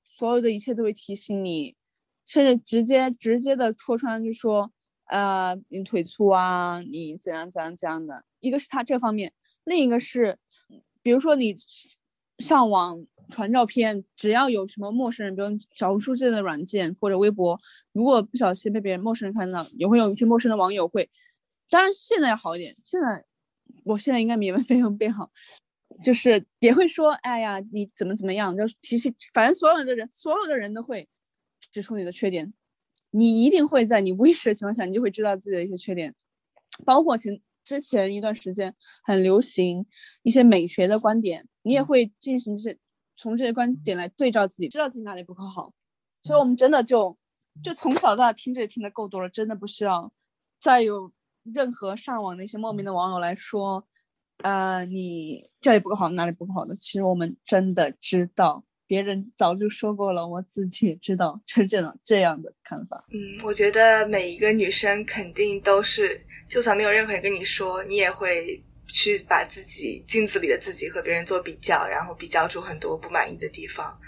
[0.02, 1.74] 所有的一切都会提醒你，
[2.24, 4.70] 甚至直接直接的戳穿，就说，
[5.06, 8.24] 呃，你腿粗啊，你怎样怎样怎样的。
[8.40, 9.32] 一个是他这方面，
[9.64, 10.38] 另一个是，
[11.02, 11.56] 比如说你
[12.38, 17.58] 上网传照片，只要有什么陌生人，比如小红书这类的软件或者微博，
[17.92, 21.10] 如果不小心被别人陌生人看到，也会有一些陌生的网友会，
[21.70, 23.24] 当然现在要好一点，现在
[23.84, 25.30] 我现在应该免费用变好。
[26.02, 28.56] 就是也会说，哎呀，你怎么怎么样？
[28.56, 31.08] 就其实反正所有的人，所有的人都会
[31.70, 32.52] 指出你的缺点，
[33.16, 36.12] 你一定会在你无意识的情况下，你就会知道自己的一些缺点。
[36.84, 39.86] 包括前之前一段时间很流行
[40.24, 42.76] 一些美学的观点，你也会进行这
[43.16, 45.72] 从这些观点来对照自己，知道自己哪里不够好。
[46.24, 47.16] 所以，我们真的就
[47.62, 50.12] 就从小到大听这听的够多了，真的不需要
[50.60, 51.12] 再有
[51.44, 53.86] 任何上网的一些莫名的网友来说。
[54.38, 56.74] 呃，你这里不够好，哪里不够好的？
[56.74, 63.04] 其实我们真的知道，别人早就说过了，我自己也知道，是这种这样的看法。
[63.10, 73.98] 嗯，我觉得每一个女生肯定都是，就算没有任何人跟你说，你也会去把自己镜子里的自己和别人做比较，然后比较出很多不满意的地方。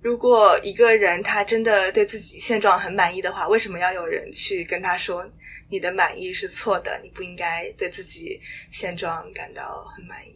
[0.00, 5.26] 如果一个人他真的对自己现状很满意的话，为什么要有人去跟他说
[5.70, 7.00] 你的满意是错的？
[7.02, 8.38] 你不应该对自己
[8.70, 10.34] 现状感到很满意。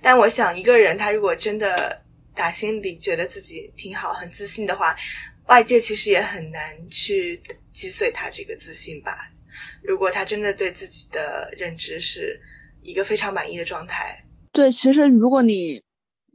[0.00, 2.00] 但我想，一个人他如果真的
[2.34, 4.94] 打心里觉得自己挺好、很自信的话，
[5.46, 7.40] 外界其实也很难去
[7.72, 9.30] 击碎他这个自信吧。
[9.82, 12.40] 如果他真的对自己的认知是
[12.82, 15.82] 一个非常满意的状态，对，其实如果你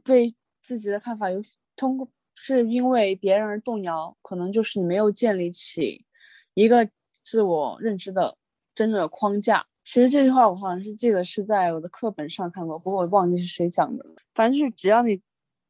[0.04, 1.40] 对自己的看法有
[1.76, 2.08] 通过。
[2.38, 6.04] 是因为别人而动摇，可能就是你没有建立起
[6.52, 6.86] 一个
[7.22, 8.36] 自我认知的
[8.74, 9.66] 真正的框架。
[9.84, 14.16] 其实这句话我好像是记得是在我的课本上看过，不过我忘记是谁讲的了。
[14.34, 15.18] 反正就是只要你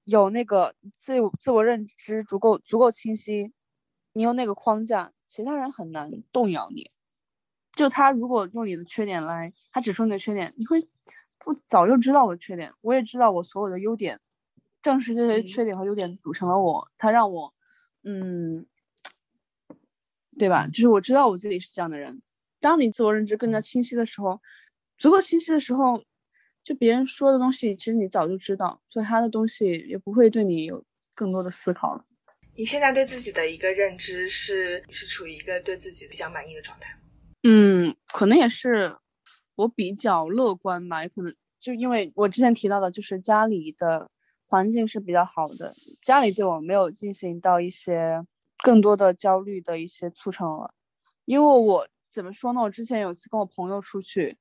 [0.06, 3.52] 有那个自自我认知足够足够清晰，
[4.12, 6.88] 你有那个框架，其他人很难动摇你。
[7.72, 10.88] 就他如果用你的缺点来，他指出你的缺点，你会
[11.38, 14.20] 不早就知道我的缺点，我也知道我所有的优点。
[14.80, 17.52] 正是这些缺点和优点组成了我，他让我，
[18.04, 18.64] 嗯，
[20.38, 20.68] 对吧？
[20.68, 22.22] 就是我知道我自己是这样的人。
[22.60, 24.40] 当你自我认知更加清晰的时候，
[24.96, 26.00] 足够清晰的时候，
[26.66, 32.04] 就别人说的东西，其实你早就知道，所以他的东西也不会对你有更多的思考了。
[32.56, 36.98] 你现在对自己的一个认知是是处于一个对自己比较满意的状态
[37.44, 38.96] 嗯，可能也是
[39.54, 44.10] 我比较乐观吧，也可能就因为我之前提到的，就是家里的。
[44.48, 48.24] 环境是比较好的，家里对我没有进行到一些
[48.62, 50.72] 更多的焦虑的一些促成了，
[51.24, 52.60] 因为我怎么说呢？
[52.60, 54.38] 我之前有一次跟我朋友出去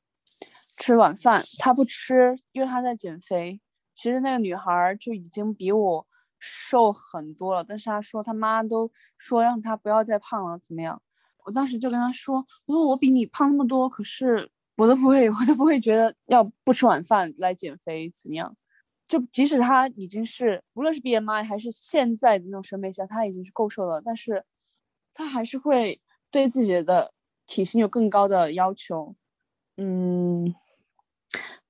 [0.78, 3.60] 吃晚饭，他不吃，因为他在减肥。
[3.94, 6.06] 其实那个女孩就已经比我
[6.38, 11.02] 瘦很多了，但是她说他妈都说让她不要再胖了，怎么样？
[11.46, 18.56] 我当时就跟她说，我说我比你胖那么多，可是我都不会， 我都不会觉得要不吃晚饭来减肥怎样。
[19.08, 24.44] 就即使他已经是，无论是 BMI 还是现在的那种审美下，他已经是够瘦了，但是，
[25.14, 26.02] 他还是会
[26.32, 27.14] 对自己的
[27.46, 29.16] 体型有更高的要求，
[29.78, 30.54] 嗯，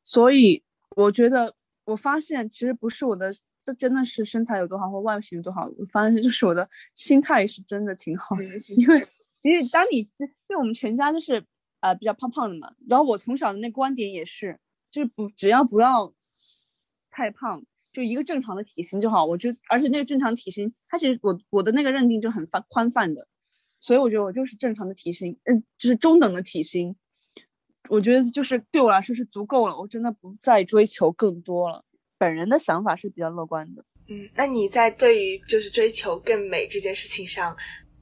[0.05, 0.63] 所以
[0.95, 3.33] 我觉得，我发现其实不是我的，
[3.65, 8.43] 这真的是身材有多好或外形有多好，我发现就是我的心态是真的挺好的，
[8.77, 9.05] 因为
[9.41, 11.43] 因为当你因为我们全家就是
[11.79, 14.59] 呃比较胖胖的嘛，然后我从小的那观点也是，
[14.91, 16.13] 就是不只要不要。
[17.17, 19.25] 太胖，就一个正常的体型就好。
[19.25, 23.25] 我就而且那个正常体型，它其实我我的那个认定就很宽宽泛的，
[23.79, 26.93] 所以我觉得我就是正常的体型，嗯，就是中等的体型。
[27.89, 31.83] 我觉得就是对我来说是足够了，我真的不再追求更多了。
[32.17, 33.83] 本人的想法是比较乐观的。
[34.07, 37.55] 嗯，那你在对于就是追求更美这件事情上，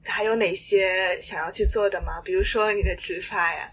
[0.04, 2.20] 还有哪些想要去做的吗？
[2.24, 3.70] 比如说你的植发呀？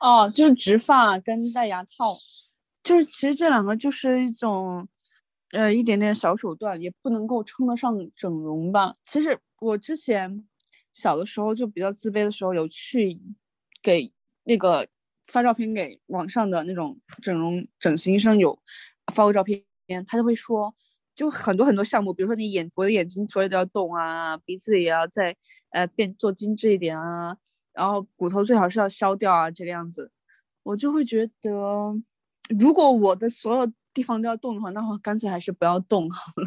[0.00, 2.14] 哦，就是植发跟戴牙套。
[2.82, 4.86] 就是其实这两个就是一种，
[5.52, 8.96] 呃，一点点小手段，也不能够称得上整容吧。
[9.04, 10.44] 其实我之前
[10.92, 13.16] 小的时候就比较自卑的时候，有去
[13.80, 14.12] 给
[14.42, 14.88] 那个
[15.32, 18.58] 发照片给网上的那种整容整形医生有
[19.14, 19.64] 发过照片，
[20.06, 20.74] 他就会说，
[21.14, 25.34] 就很多很多项目，比如说你眼我的眼睛所有都要动啊，鼻子也要再
[25.70, 27.36] 呃变做精致一点啊，
[27.72, 30.10] 然后骨头最好是要消掉啊，这个样子，
[30.62, 32.02] 我就会觉得。
[32.58, 36.46] 如果我的所有地方都要动的话，那我干脆还是不要动好了。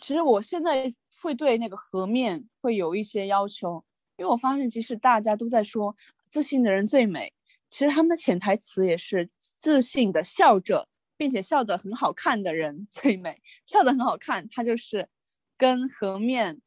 [0.00, 3.82] 其实我现在会对那个颌面会有一些要求，
[4.18, 5.96] 因为我发现，即使大家都在说
[6.28, 7.32] 自信的人最美，
[7.72, 13.40] 其实他们的潜台词也是自信的笑着，并且笑得很好看的人最美。
[13.64, 15.08] 笑得很好看，它就是
[15.56, 16.60] 跟颌面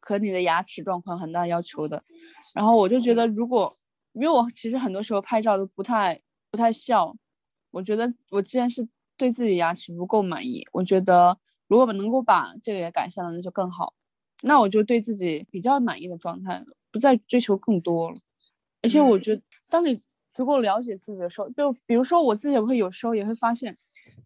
[0.00, 2.04] 和你的牙齿状况很大要求的。
[2.54, 3.74] 然后我就觉得，如果
[4.12, 7.16] 因为我其实很多时候拍照都不太不太笑，
[7.70, 8.86] 我觉得我之前是
[9.16, 10.62] 对自己牙齿不够满意。
[10.72, 11.38] 我觉得
[11.68, 13.94] 如果能够把这个也改善了，那就更好。
[14.42, 18.18] 那我就对自己比较满意的状态了，不再追求更多了。
[18.82, 20.02] 而且我觉得，当你
[20.40, 23.76] 足够了解自己的时候，就比如说我自己也会有时候也会发现，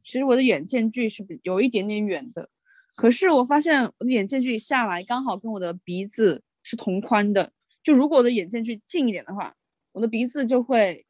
[0.00, 2.48] 其实我的眼间距是比有一点点远的。
[2.94, 7.50] 可是我发现我的眼间距下来刚好跟我的鼻子是同宽的。
[7.82, 9.56] 就如果我的眼间距近一点的话，
[9.90, 11.04] 我的鼻子就会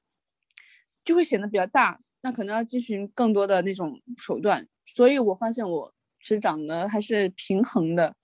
[1.05, 1.99] 就会显得比较大。
[2.23, 4.67] 那可能要进行更多的那种手段。
[4.83, 5.93] 所以我发现我
[6.23, 8.17] 其实长得还是平衡的。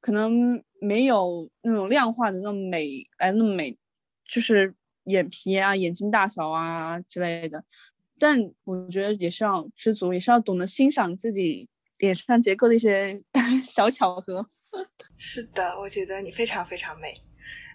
[0.00, 3.76] 可能没有那种量化的那么美，来那么美，
[4.24, 4.72] 就是
[5.08, 7.62] 眼皮啊、眼睛大小啊之类的。
[8.18, 13.20] 但我觉得也是要知足，也是要懂得欣赏自己脸上结构的一些
[13.64, 14.46] 小巧合。
[15.16, 17.14] 是的，我觉得你非常非常美。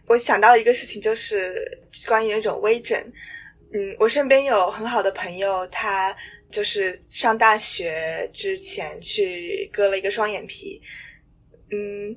[0.08, 1.56] 我想到一个事情，就是
[2.08, 2.98] 关于那种微整。
[3.74, 6.16] 嗯，我身边有很好的朋友，他
[6.52, 10.80] 就是上大学之前去割了一个双眼皮。
[11.72, 12.16] 嗯，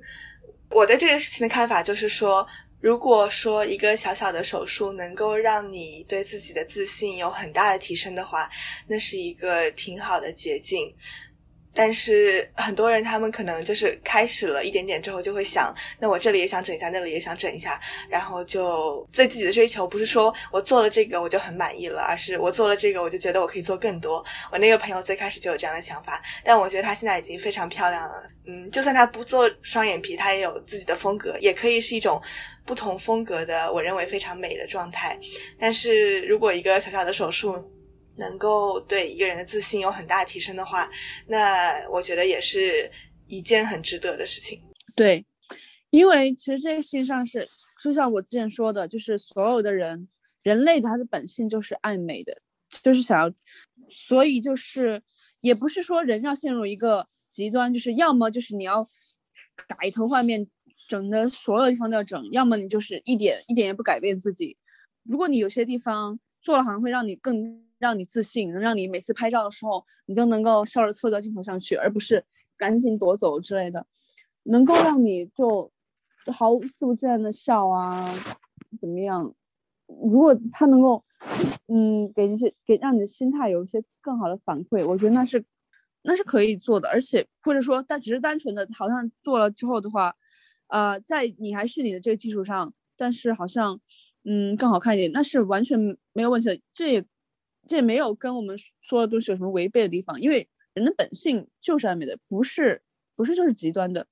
[0.71, 2.47] 我对这个事情的看法就是说，
[2.87, 8.49] 如果说一个小小的手术能够让你对自己的自信有很大的提升的话，
[8.87, 10.95] 那是一个挺好的捷径。
[11.77, 24.25] 但是很多人他们可能就是开始了一点点之后就会想，那我这里也想整一下，那里也想整一下，然后就对自己的追求不是说我做了这个我就很满意了，而是我做了这个我就觉得我可以做更多。
[24.51, 28.23] 我那个朋友最开始就有这样的想法，但我觉得他现在已经非常漂亮了。
[28.47, 32.21] 嗯，就算他不做双眼皮，他也有自己的风格，也可以是一种
[32.65, 35.19] 不同风格的，我认为非常美的状态。
[35.59, 37.63] 但是如果一个小小的手术，
[38.17, 40.89] 能够对一个人的自信有很大提升的话，
[41.27, 42.91] 那我觉得也是
[43.27, 44.63] 一件很值得的事情。
[44.97, 45.25] 对，
[45.91, 47.47] 因为其实这个事情上是，
[47.83, 50.07] 就像我之前说的，就是所有的人，
[50.43, 52.37] 人类他的本性就是爱美的，
[52.83, 53.35] 就是想要，
[53.91, 55.03] 所以就是
[55.43, 58.83] 也不是说人要陷入一个极端，就是要么就是你要
[59.67, 60.47] 改头换面，
[60.89, 64.57] 整的所有地方都要整，要么你就是一点一点也不改变自己。
[65.03, 67.66] 如果你有些地方做了，好像会让你更。
[67.79, 72.25] 让你自信，能让你每次拍照的时候，你都能够笑着凑到镜头上去，而不是
[72.57, 73.87] 赶紧躲走之类的，
[74.45, 75.71] 能够让你就
[76.33, 78.13] 毫无肆无忌惮的笑啊，
[78.81, 79.35] 怎么样？
[79.87, 81.05] 如果他能够，
[81.69, 85.45] 嗯，给一些给让你的心态有一些更好的反馈，我觉得那是
[86.03, 90.15] 那是可以做的，而且或者说，但只是单纯的，好像做了之后的话，
[90.69, 93.79] 呃，在你还是你的这个基础上，但是好像
[94.25, 95.79] 嗯更好看一点，那是完全
[96.13, 97.05] 没有问题的，这也。
[97.69, 102.83] 这没有跟我们说的东西有什么违背的地方，因为人的本性就是爱美的，不是
[103.17, 104.07] 不是就是极端的，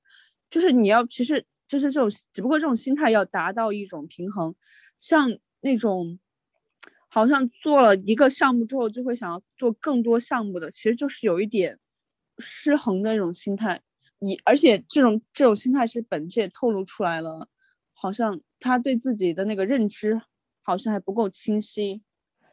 [0.51, 4.55] 就是你要其实就是这种，只不过这种心态要达到一种平衡，
[4.99, 6.19] 像那种
[7.09, 11.79] 好像做了一个项目之后就会想要做更多项目的，其实就是有一点
[12.39, 13.83] 失衡的那种心态。
[14.19, 17.49] 你而且这种这种心态是本质也透露出来了，
[17.93, 20.21] 好像他对自己的那个认知
[20.63, 22.03] 好像还不够清晰，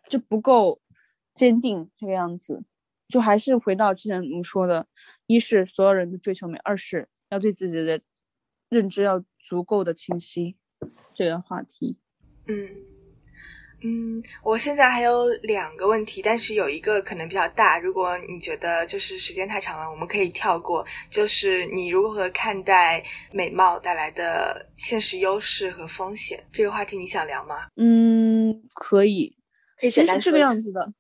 [0.08, 0.80] 就不够。
[1.42, 2.64] 坚定这个样子，
[3.08, 4.86] 就还是回到之前我们说的，
[5.26, 8.00] 一是所有人都追求美，二是要对自己的
[8.70, 10.56] 认知要足够的清晰。
[11.16, 11.98] 这个话题，
[12.46, 12.70] 嗯
[13.84, 20.86] 嗯，我现在还有两个问题，但是有一个可能比较大，如果你觉得就是时间太长了，我们可以跳过。
[21.10, 26.44] 就是你如何看待美貌带来的现实优势和风险？
[26.52, 27.68] 这个话题你想聊吗？
[27.78, 29.36] 嗯，可以，
[29.80, 30.22] 可以简单说。
[30.22, 30.94] 是这个样子的。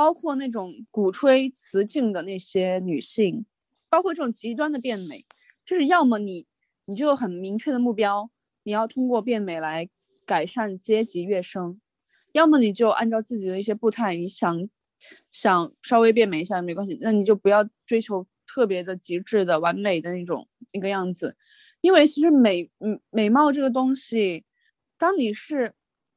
[0.00, 3.44] 包括那种鼓吹雌竞的那些女性，
[3.90, 5.26] 包括这种极端的变美，
[5.62, 6.46] 就是要么你
[6.86, 8.30] 你就很明确的目标，
[8.62, 9.90] 你要通过变美来
[10.24, 11.78] 改善阶级跃升，
[12.32, 14.66] 要么你就按照自己的一些步态，你想
[15.30, 21.36] 想稍微变美一下没关系，那你就不要追求特别的极致的完美的那种那个样子，
[21.82, 24.46] 因为其实美嗯美貌这个东西，
[24.96, 25.74] 当你是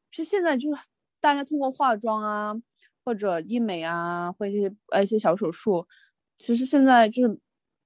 [0.10, 0.82] 其实现在就是
[1.20, 2.56] 大家通过化妆啊。
[3.06, 5.88] 或者医美啊，或者一些呃一些小手术，
[6.38, 7.40] 其实现在就是，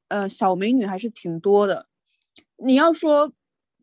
[0.09, 1.87] 呃，小美女还是挺多的。
[2.57, 3.31] 你要说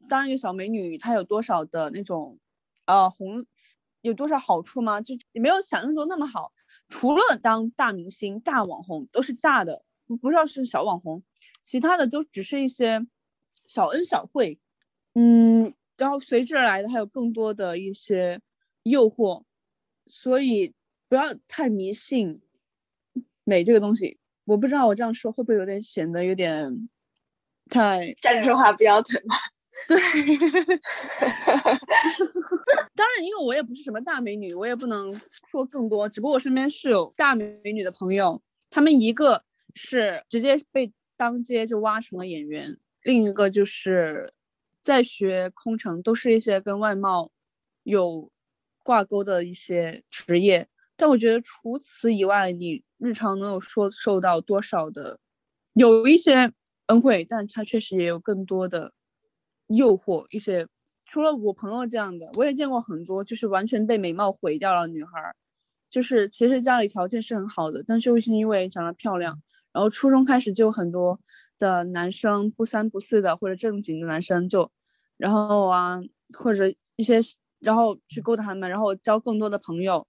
[0.08, 2.38] 当一个小美女，她有多少的那种，
[2.86, 3.44] 呃，红，
[4.02, 5.00] 有多少好处吗？
[5.00, 6.52] 就也没有想象中那么好。
[6.88, 9.84] 除了当大明星、大网红，都是大的，
[10.20, 11.22] 不知道是小网红，
[11.62, 13.06] 其他的都只是一些
[13.66, 14.60] 小恩小惠。
[15.14, 18.40] 嗯，然后随之而来的还有更多的一些
[18.82, 19.44] 诱惑，
[20.06, 20.74] 所以
[21.14, 22.42] 不要太迷信
[23.44, 24.18] 美这个东西。
[24.46, 26.88] 我不知道我这样说会不会有点显得有点
[27.70, 29.22] 太站着说话不腰疼。
[29.86, 29.96] 对，
[32.96, 35.14] 当然，因为我也不是什么大美女，我也不能
[35.48, 36.08] 说更多。
[36.08, 39.44] 只不过我身边是有大美女的朋友，他们一个
[39.74, 44.32] 是直接被当街就挖成了演员，另一个就是
[44.82, 47.30] 在学空乘，都是一些跟外貌
[47.84, 48.32] 有
[48.82, 50.66] 挂钩的一些职业。
[50.96, 55.18] 但我觉得除此以外，你日常能有说受到多少的
[55.74, 56.52] 有一些
[56.86, 58.92] 恩惠，但他确实也有更多的。
[59.68, 60.68] 诱惑一些，
[61.06, 65.34] 除了我朋友这样的，我也见过很多，就是完全被美貌毁掉了女孩，
[65.88, 69.40] 就是其实家里条件是很好的，但就是因为长得漂亮，
[69.72, 71.18] 然后初中开始就很多
[71.58, 74.70] 的男生不三不四的或者正经的男生就，
[75.16, 75.98] 然后啊
[76.38, 76.66] 或者
[76.96, 77.18] 一些
[77.60, 80.06] 然后去勾搭他们，然后交更多的朋友，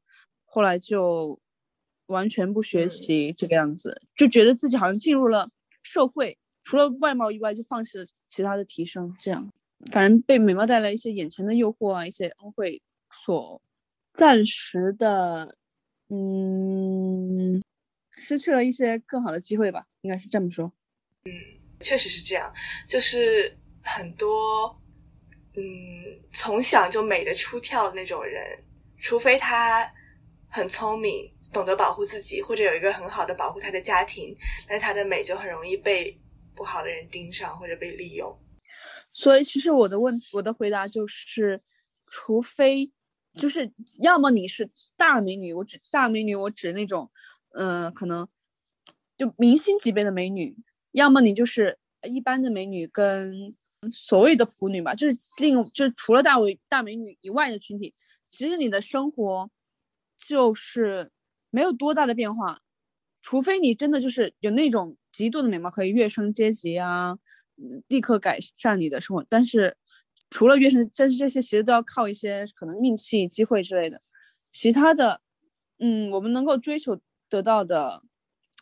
[0.55, 1.37] 后来就
[2.05, 5.49] 完全不学习这个样子，就觉得自己好像进入了
[5.83, 6.37] 社会。
[6.63, 9.13] 除了外貌以外，就放弃了其他的提升。
[9.19, 9.51] 这样，
[9.91, 12.81] 反正被美貌带来一些眼前的诱惑啊，一些恩惠
[13.11, 13.61] 所
[14.13, 15.57] 暂时的，
[16.07, 17.61] 嗯，
[18.11, 20.71] 失去了一些更好的机会吧，应该是这么说。
[21.25, 21.33] 嗯，
[21.81, 22.53] 确实是这样，
[22.87, 24.81] 就是很多，
[25.57, 25.61] 嗯，
[26.31, 28.41] 从小就美的出跳的那种人，
[28.97, 29.85] 除非他
[30.55, 34.35] 很聪明，懂得保护自己，或者有一个很好的保护他的家庭，
[34.69, 36.19] 那他的美就很容易被。
[36.57, 38.33] 不好的人盯上或者被利用，
[39.07, 41.61] 所以其实我的问我的回答就是，
[42.05, 42.87] 除非
[43.37, 47.11] 就是要么你是大美女，我指大美女，我指那种，
[47.55, 48.25] 嗯，可能
[49.17, 50.55] 就明星级别的美女，
[50.93, 53.53] 要么你就是一般的美女跟
[53.91, 57.93] 所谓的普女吧，就是另就是除了大美大美女以外的群体，
[58.29, 59.51] 其实你的生活
[60.17, 61.11] 就是
[61.49, 62.61] 没有多大的变化，
[63.21, 64.97] 除非你真的就是有那种。
[65.15, 67.17] 极度的美貌可以跃升阶级啊，
[67.87, 69.25] 立刻改善你的生活。
[69.29, 69.77] 但是
[70.29, 74.01] 除了跃升，但是这些其实都要靠一些可能运气、机会之类的。
[74.51, 75.21] 其他的，
[75.79, 76.99] 嗯，我们能够追求
[77.29, 78.03] 得到的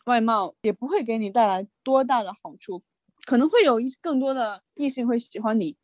[0.04, 2.84] 外貌也不会给你带来多大的好处。
[3.24, 5.76] 可能会有一更多的异性会喜欢你，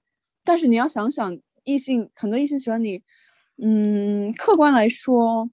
[0.45, 3.03] 但是你要想想，异性很多异性喜欢你，
[3.61, 5.51] 嗯，客观来说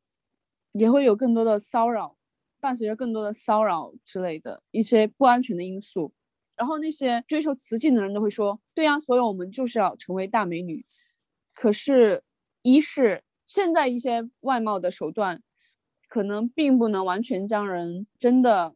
[0.78, 2.16] 也会有更多的骚扰。
[2.60, 6.12] 伴随着更多的骚扰之类的一些不安全的因素，
[6.56, 10.84] 然后那些追求雌竞的人都会说：“对呀，所以我们就是要成为大美女。”
[11.54, 12.24] 可是，
[12.64, 15.44] 一是现在一些外貌的手段，
[16.10, 18.74] 可能并不能完全将人真的，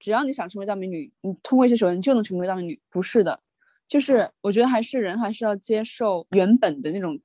[0.00, 3.40] 只要你想成为大美女，你通过一些手段就能成为大美女，不是的。
[3.86, 7.18] 就是我觉得还是人还是要接受原本的那种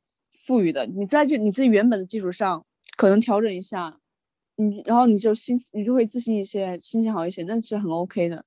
[0.45, 2.63] 赋予的，你在这你自己原本的基础上，
[2.95, 3.99] 可能调整一下。
[4.59, 8.43] 你然后你就心你就会自信一些，心情好一些，那是很 OK 的。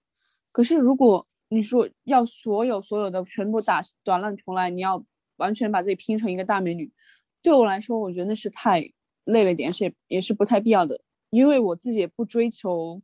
[0.50, 5.04] 可是如果你说要所有所有的全部打短烂重来，你要
[5.36, 6.92] 完全把自己拼成一个大美女，
[7.40, 8.90] 对我来说，我觉得那是太
[9.22, 11.00] 累了点，而且也是不太必要的。
[11.30, 13.00] 因为我自己也不追求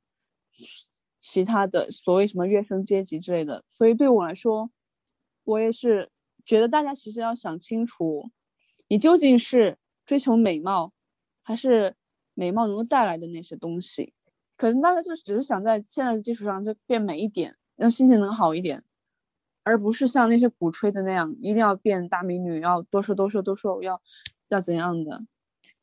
[1.20, 4.68] 其他的所谓什么跃升阶级之类的，所以对我来说，
[5.44, 6.10] 我也是
[6.44, 8.30] 觉得大家其实要想清楚，
[8.88, 10.92] 你究竟是追求美貌，
[11.44, 11.94] 还是。
[12.36, 14.12] 美貌能够带来的那些东西，
[14.56, 18.84] 可能大家就只是想在现在的基础上就变美一点，让心情能好一点，
[19.64, 24.00] 而不是像那些鼓吹的那样，一定要变大美女，要多瘦多瘦多瘦，要
[24.48, 25.24] 要怎样的，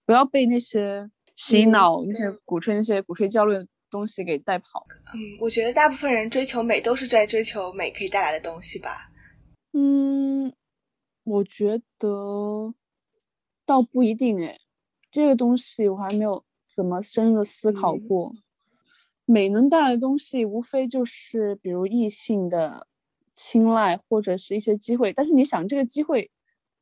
[0.06, 4.86] 不要被那些洗脑、那些鼓吹、那些鼓吹焦虑的东西给带跑。
[5.14, 9.10] 嗯，我觉得大部分人追求美都是在追求美可以带来的东西吧。
[9.72, 10.54] 嗯，
[11.24, 12.74] 我觉得
[13.66, 14.60] 倒不一定诶。
[15.14, 16.44] 这个东西我还没有
[16.76, 18.34] 怎么深入的思考过。
[19.26, 22.88] 美能带来的东西，无非就是比如异性的
[23.36, 25.14] 青睐或者是一些机会。
[25.14, 26.32] 但是你想，这个机会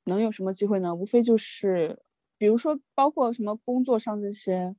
[0.06, 0.96] 能有什么机会呢？
[0.96, 2.00] 无非就是，
[2.38, 4.74] 比如说包括什么工作上这些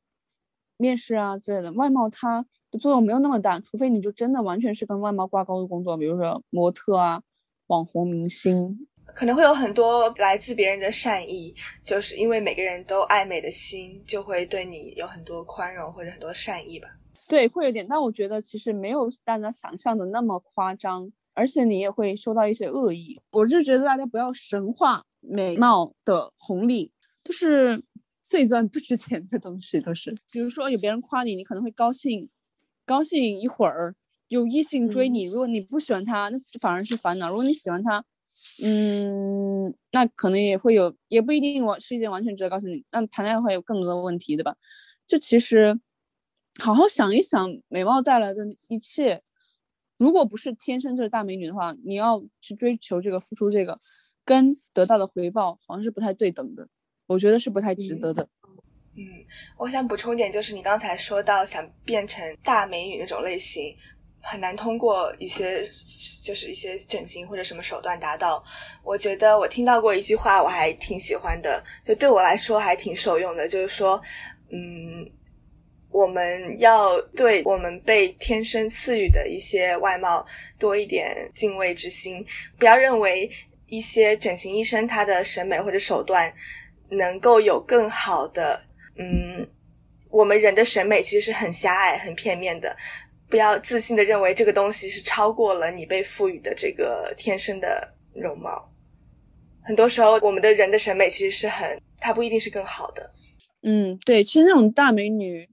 [0.79, 3.61] 面试啊之类的，外貌它的作用没有那么大。
[3.61, 7.23] 除非你就真的完全是跟外貌挂钩的工作，比如说模特啊、
[7.67, 8.89] 网红明星。
[9.15, 11.55] 可能会有很多来自别人的善意，
[11.85, 16.89] 就是因为每个人都爱美的心，就会对你有很多宽容或者很多善意吧。
[17.29, 23.21] 对，会有点，但我觉得其实没有大家想象的那么夸张，而且你也会收到一些恶意。
[23.31, 26.91] 我就觉得大家不要神化美貌的红利，
[27.25, 27.83] 就是
[28.23, 30.11] 碎钻不值钱的东西都是。
[30.33, 32.29] 比如说有别人夸你，你可能会高兴，
[32.85, 33.93] 高兴一会儿；
[34.29, 38.05] 有异性追你，如果你不喜欢他，那反而是烦恼；如果你喜欢他。
[38.65, 42.85] 嗯，那可能也会有，也不一定我是一件完全值得告诉你。
[42.91, 44.57] 那谈恋爱会有更多的问题，对吧？
[45.07, 45.79] 就其实
[46.59, 49.23] 好好想一想，美貌带来的一切，
[49.99, 53.79] 如果不是天生就是大美女的话，你要去追求这个、付出这个，
[54.25, 56.69] 跟得到的回报好像是不太对等的。
[57.07, 58.29] 我觉得是不太值得的。
[58.95, 59.05] 嗯，
[59.59, 63.77] 我想补充一点，就是你刚才说到想变成大美女那种类型。
[64.23, 65.63] 很难通过一些
[66.25, 68.43] 就是一些整形或者什么手段达到。
[68.85, 74.01] 我觉得我听到过一句话，我还挺喜欢的，就对我来说还挺受用的，就是说，
[74.51, 75.11] 嗯，
[75.91, 80.25] 我们要对我们被天生赐予的一些外貌
[80.59, 82.25] 多一点敬畏之心，
[82.59, 83.29] 不要认为
[83.67, 86.33] 一些整形医生他的审美或者手段
[86.89, 88.65] 能够有更好的，
[88.97, 89.49] 嗯，
[90.11, 92.77] 我们人的审美其实是很狭隘、很片面的。
[93.33, 98.71] 不要自信的认为这个东西是超过了你被赋予的这个天生的容貌。
[99.63, 103.11] 很多时候，我们的人的审美其实是很，它不一定是更好的。
[103.63, 105.49] 嗯，对，其实那种大美女，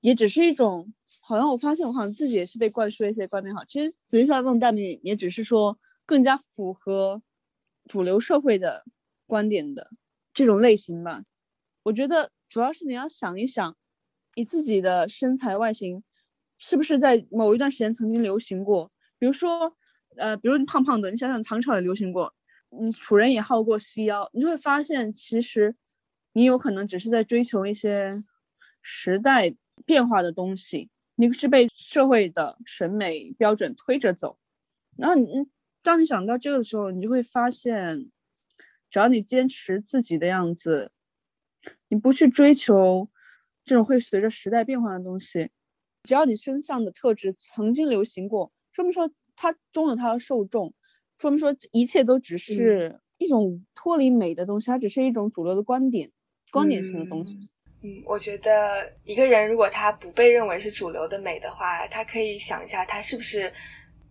[0.00, 3.54] 也只是一种，好像我发现我好像自己也是被灌输一些观念。
[3.54, 7.22] 好，其实实际上，这种大美女也只是说更加符合
[7.86, 8.82] 主流社会的
[9.28, 9.92] 观点的
[10.34, 11.22] 这种类型吧。
[11.84, 13.76] 我觉得主要是你要想一想，
[14.34, 16.02] 你自己的身材外形。
[16.64, 18.88] 是不是在某一段时间曾经流行过？
[19.18, 19.76] 比如说，
[20.16, 22.32] 呃，比如你胖胖的，你想想唐朝也流行过，
[22.80, 25.74] 你楚人也好过细腰，你就会发现，其实
[26.34, 28.22] 你有可能只是在追求一些
[28.80, 29.52] 时代
[29.84, 34.38] 变化的东西，你是被社会的审美标准推着走。
[34.96, 35.26] 然后你，
[35.82, 38.08] 当你想到这个的时候，你就会发现，
[38.88, 40.92] 只要你坚持自己的样子，
[41.88, 43.08] 你不去追求
[43.64, 45.50] 这种会随着时代变化的东西。
[46.04, 50.72] 只要你身上的特质曾经流行过，说明说它终有它的受众，
[51.16, 56.10] 说明说一切都只是一种脱离美的东西，它只是一种主流的观点、
[56.50, 57.36] 观点性的东西。
[57.82, 63.52] 嗯，我觉得一个人如果他不被认为是主流的美的话，他可以想一下，他是不是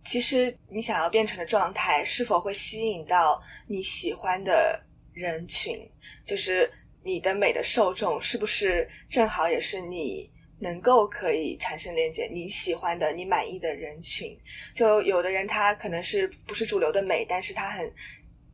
[0.04, 4.82] 其实你想要变成的状态是否会吸引到你喜欢的
[5.12, 5.78] 人群，
[6.24, 6.70] 就是
[7.02, 10.30] 你的美的受众是不是正好也是你。
[10.62, 14.38] 能够可以产生连接，你喜欢的、你满意的人群，
[14.72, 17.92] 就有的人他可能是不是主流的美，但是他很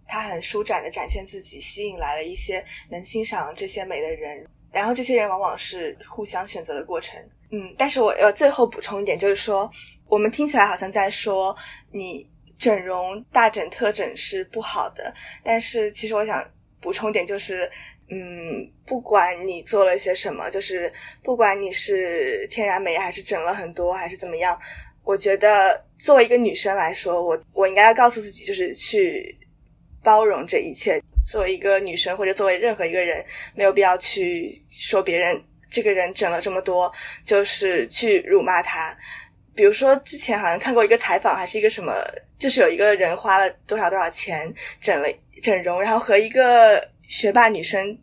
[0.06, 7.20] 他很舒展的展现自己，吸引来了一些能欣赏这些美的人，然后这些人往往是互相选择的过程。
[7.50, 9.70] 嗯，但是我要最后补充一点，就是说
[10.06, 11.54] 我们听起来好像在说
[11.92, 12.26] 你
[12.58, 15.12] 整容大整特整是不好的，
[15.44, 16.42] 但是其实我想
[16.80, 17.70] 补充点就是。
[18.10, 20.90] 嗯，不管你做了些什么，就是
[21.22, 24.58] 不管你是天然美还是整了很多还是怎么样，
[25.04, 29.36] 我觉得作为一个女生来说，我我应该要告诉自己，就是去
[30.02, 30.98] 包容这一切。
[31.26, 33.22] 作为一个女生或者作为任何一个人，
[33.54, 35.38] 没有必要去说别人
[35.70, 36.90] 这个人整了这么多，
[37.26, 38.96] 就是去辱骂他。
[39.54, 41.92] 比如说之前好像看过一个采访，还是一个什么，
[42.38, 44.50] 就是有一个人花了多少多少钱
[44.80, 45.08] 整了
[45.42, 46.82] 整容，然后和一个。
[47.08, 47.98] 学霸女生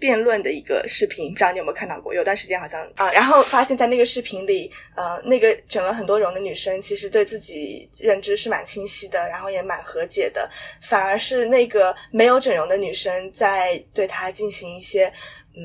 [0.00, 2.14] 辩论的一个视频，不知道你有没有看到过？
[2.14, 10.48] 有段时间好像啊，然后发现，在那个视频里，呃，那个整了很多容的女生，其实对自己认知是蛮清晰的，然后也蛮和解的。
[10.80, 15.12] 反而是那个没有整容的女生，在对她进行一些
[15.56, 15.62] 嗯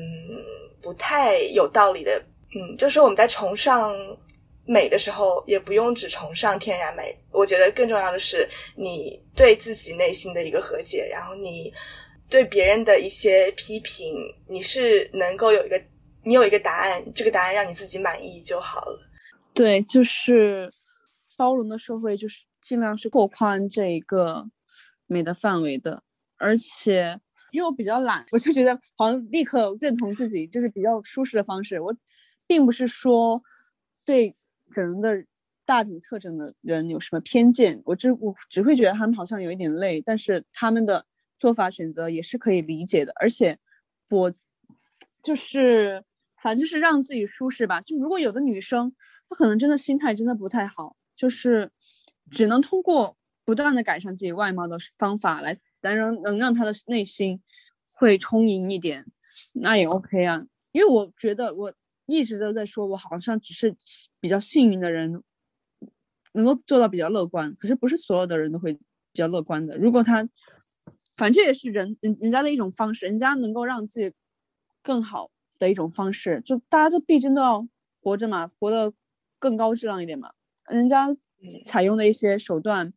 [0.82, 2.20] 不太有道理的，
[2.56, 3.94] 嗯，就是我们在崇尚
[4.66, 7.16] 美的时候，也不用只崇尚天然美。
[7.30, 11.72] 我觉得更重要的是，你对自己内心的一个和解，然后你。
[12.30, 14.16] 对别人的一些批评，
[14.48, 15.80] 你是能够有一个，
[16.24, 18.98] 你有一个答案，这个答案让你自己满意就好了。
[19.52, 20.66] 对，就是
[21.36, 24.46] 包容的社会，就是尽量是扩宽这一个
[25.06, 26.02] 美的范围的。
[26.38, 27.20] 而且，
[27.52, 31.78] 因为我比较懒，我就觉得好像立刻认同自己，就是比较舒适的方式。
[31.78, 31.94] 我
[32.46, 33.40] 并不是说
[34.04, 34.34] 对
[34.74, 35.24] 整容的
[35.64, 41.04] 大体特征的人有什么偏见，我只我只会觉得他们好像有一点累，但是他们的。
[41.38, 43.58] 做法选择也是可以理解的，而且
[44.10, 44.32] 我
[45.22, 46.04] 就是
[46.42, 47.80] 反正就是让自己舒适吧。
[47.80, 48.94] 就如果有的女生
[49.28, 51.70] 她可能真的心态真的不太好，就是
[52.30, 57.40] 只能通过不断的改善自己外貌的方法来，来让能让她的内心
[57.92, 59.04] 会充盈一点，
[59.54, 60.46] 那也 OK 啊。
[60.72, 61.72] 因为我觉得我
[62.06, 63.74] 一直都在说，我好像只是
[64.20, 65.22] 比较幸运的人，
[66.32, 67.54] 能够做到比较乐观。
[67.56, 68.80] 可是不是所有的人都会比
[69.14, 69.78] 较乐观的。
[69.78, 70.28] 如果他
[71.16, 74.12] 反正这也是人人人家的一种方式，人家能够让自己
[74.82, 77.66] 更好的一种方式，就大家就毕竟都要
[78.02, 78.92] 活着嘛，活得
[79.38, 80.32] 更高质量一点嘛。
[80.68, 81.08] 人家
[81.64, 82.92] 采用的一些手段，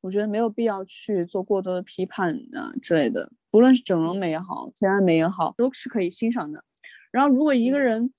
[0.00, 3.32] 我觉得没有必要去做过多的批判啊之类的。
[3.50, 6.62] 不论是整容美也好，天然美也好，都是可以欣赏的。
[7.10, 8.12] 然后，如果一个人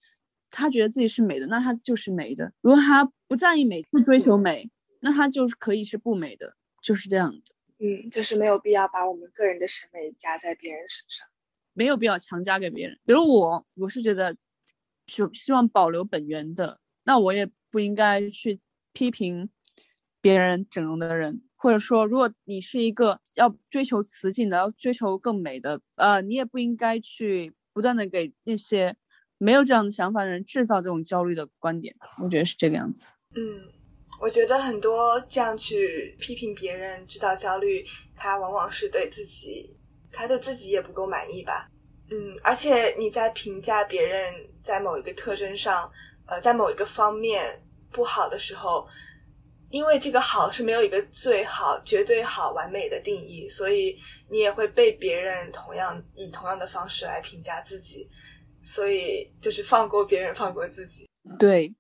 [0.52, 4.70] 他觉得自己是美的，那他就是美的；如果他不在意美，不追求美，
[5.02, 7.42] 那他就是可以是不美的，就是这样的。
[7.80, 11.28] 嗯，就是没有必要把我们个人的审美加在别人身上，
[11.74, 13.00] 没有必要强加给别人。
[13.06, 14.36] 比如我，我是觉得
[15.08, 18.60] 希希望保留本源的，那我也不应该去
[18.94, 19.50] 批评
[20.22, 21.42] 别人整容的人。
[21.62, 28.96] 或者说，如果你是一个要追求雌竞的，要追求更美的，呃，你也不应该去不断的给那些
[29.38, 31.94] 没有这样的想法的人制造这种焦虑的观点。
[32.24, 33.12] 我觉得是这个样子。
[33.36, 33.68] 嗯，
[34.20, 37.86] 我觉得很多这样去批评别人、制造焦虑，
[38.16, 39.78] 他往往是对自己，
[40.12, 41.70] 他对自己也不够满意吧。
[42.12, 44.34] 嗯，而且你在评价别人
[44.64, 45.90] 在某一个特征上，
[46.26, 48.88] 呃，在某一个方面不好的时候。
[49.72, 53.96] 因为这个好是没有一个最好、绝对好、完美的定义，所以
[54.28, 58.10] 你也会被别人同样以同样的方式来评价自己，
[58.64, 61.08] 所以就是放过别人，放过自己。
[61.38, 61.72] 对，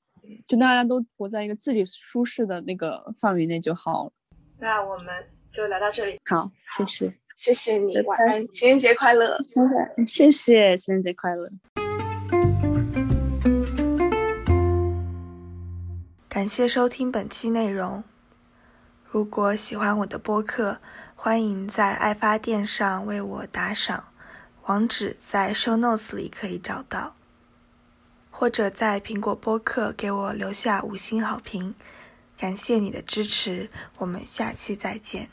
[0.45, 4.11] 就大家都活在一个自己舒适的那个范围内就好了。
[4.57, 5.07] 那我们
[5.51, 6.19] 就聊到这里。
[6.25, 9.37] 好，谢谢，谢谢你，晚安，情人节快乐。
[10.07, 11.49] 谢谢，情人节快乐。
[16.27, 18.03] 感谢收听本期内容。
[19.11, 20.77] 如果喜欢我的播客，
[21.15, 24.03] 欢迎在爱发电上为我打赏，
[24.65, 27.15] 网址在 show notes 里可以找到，
[28.39, 31.75] 或者在苹果播客给我留下五星好评。
[32.37, 35.29] 感谢你的支持，我们下期再见。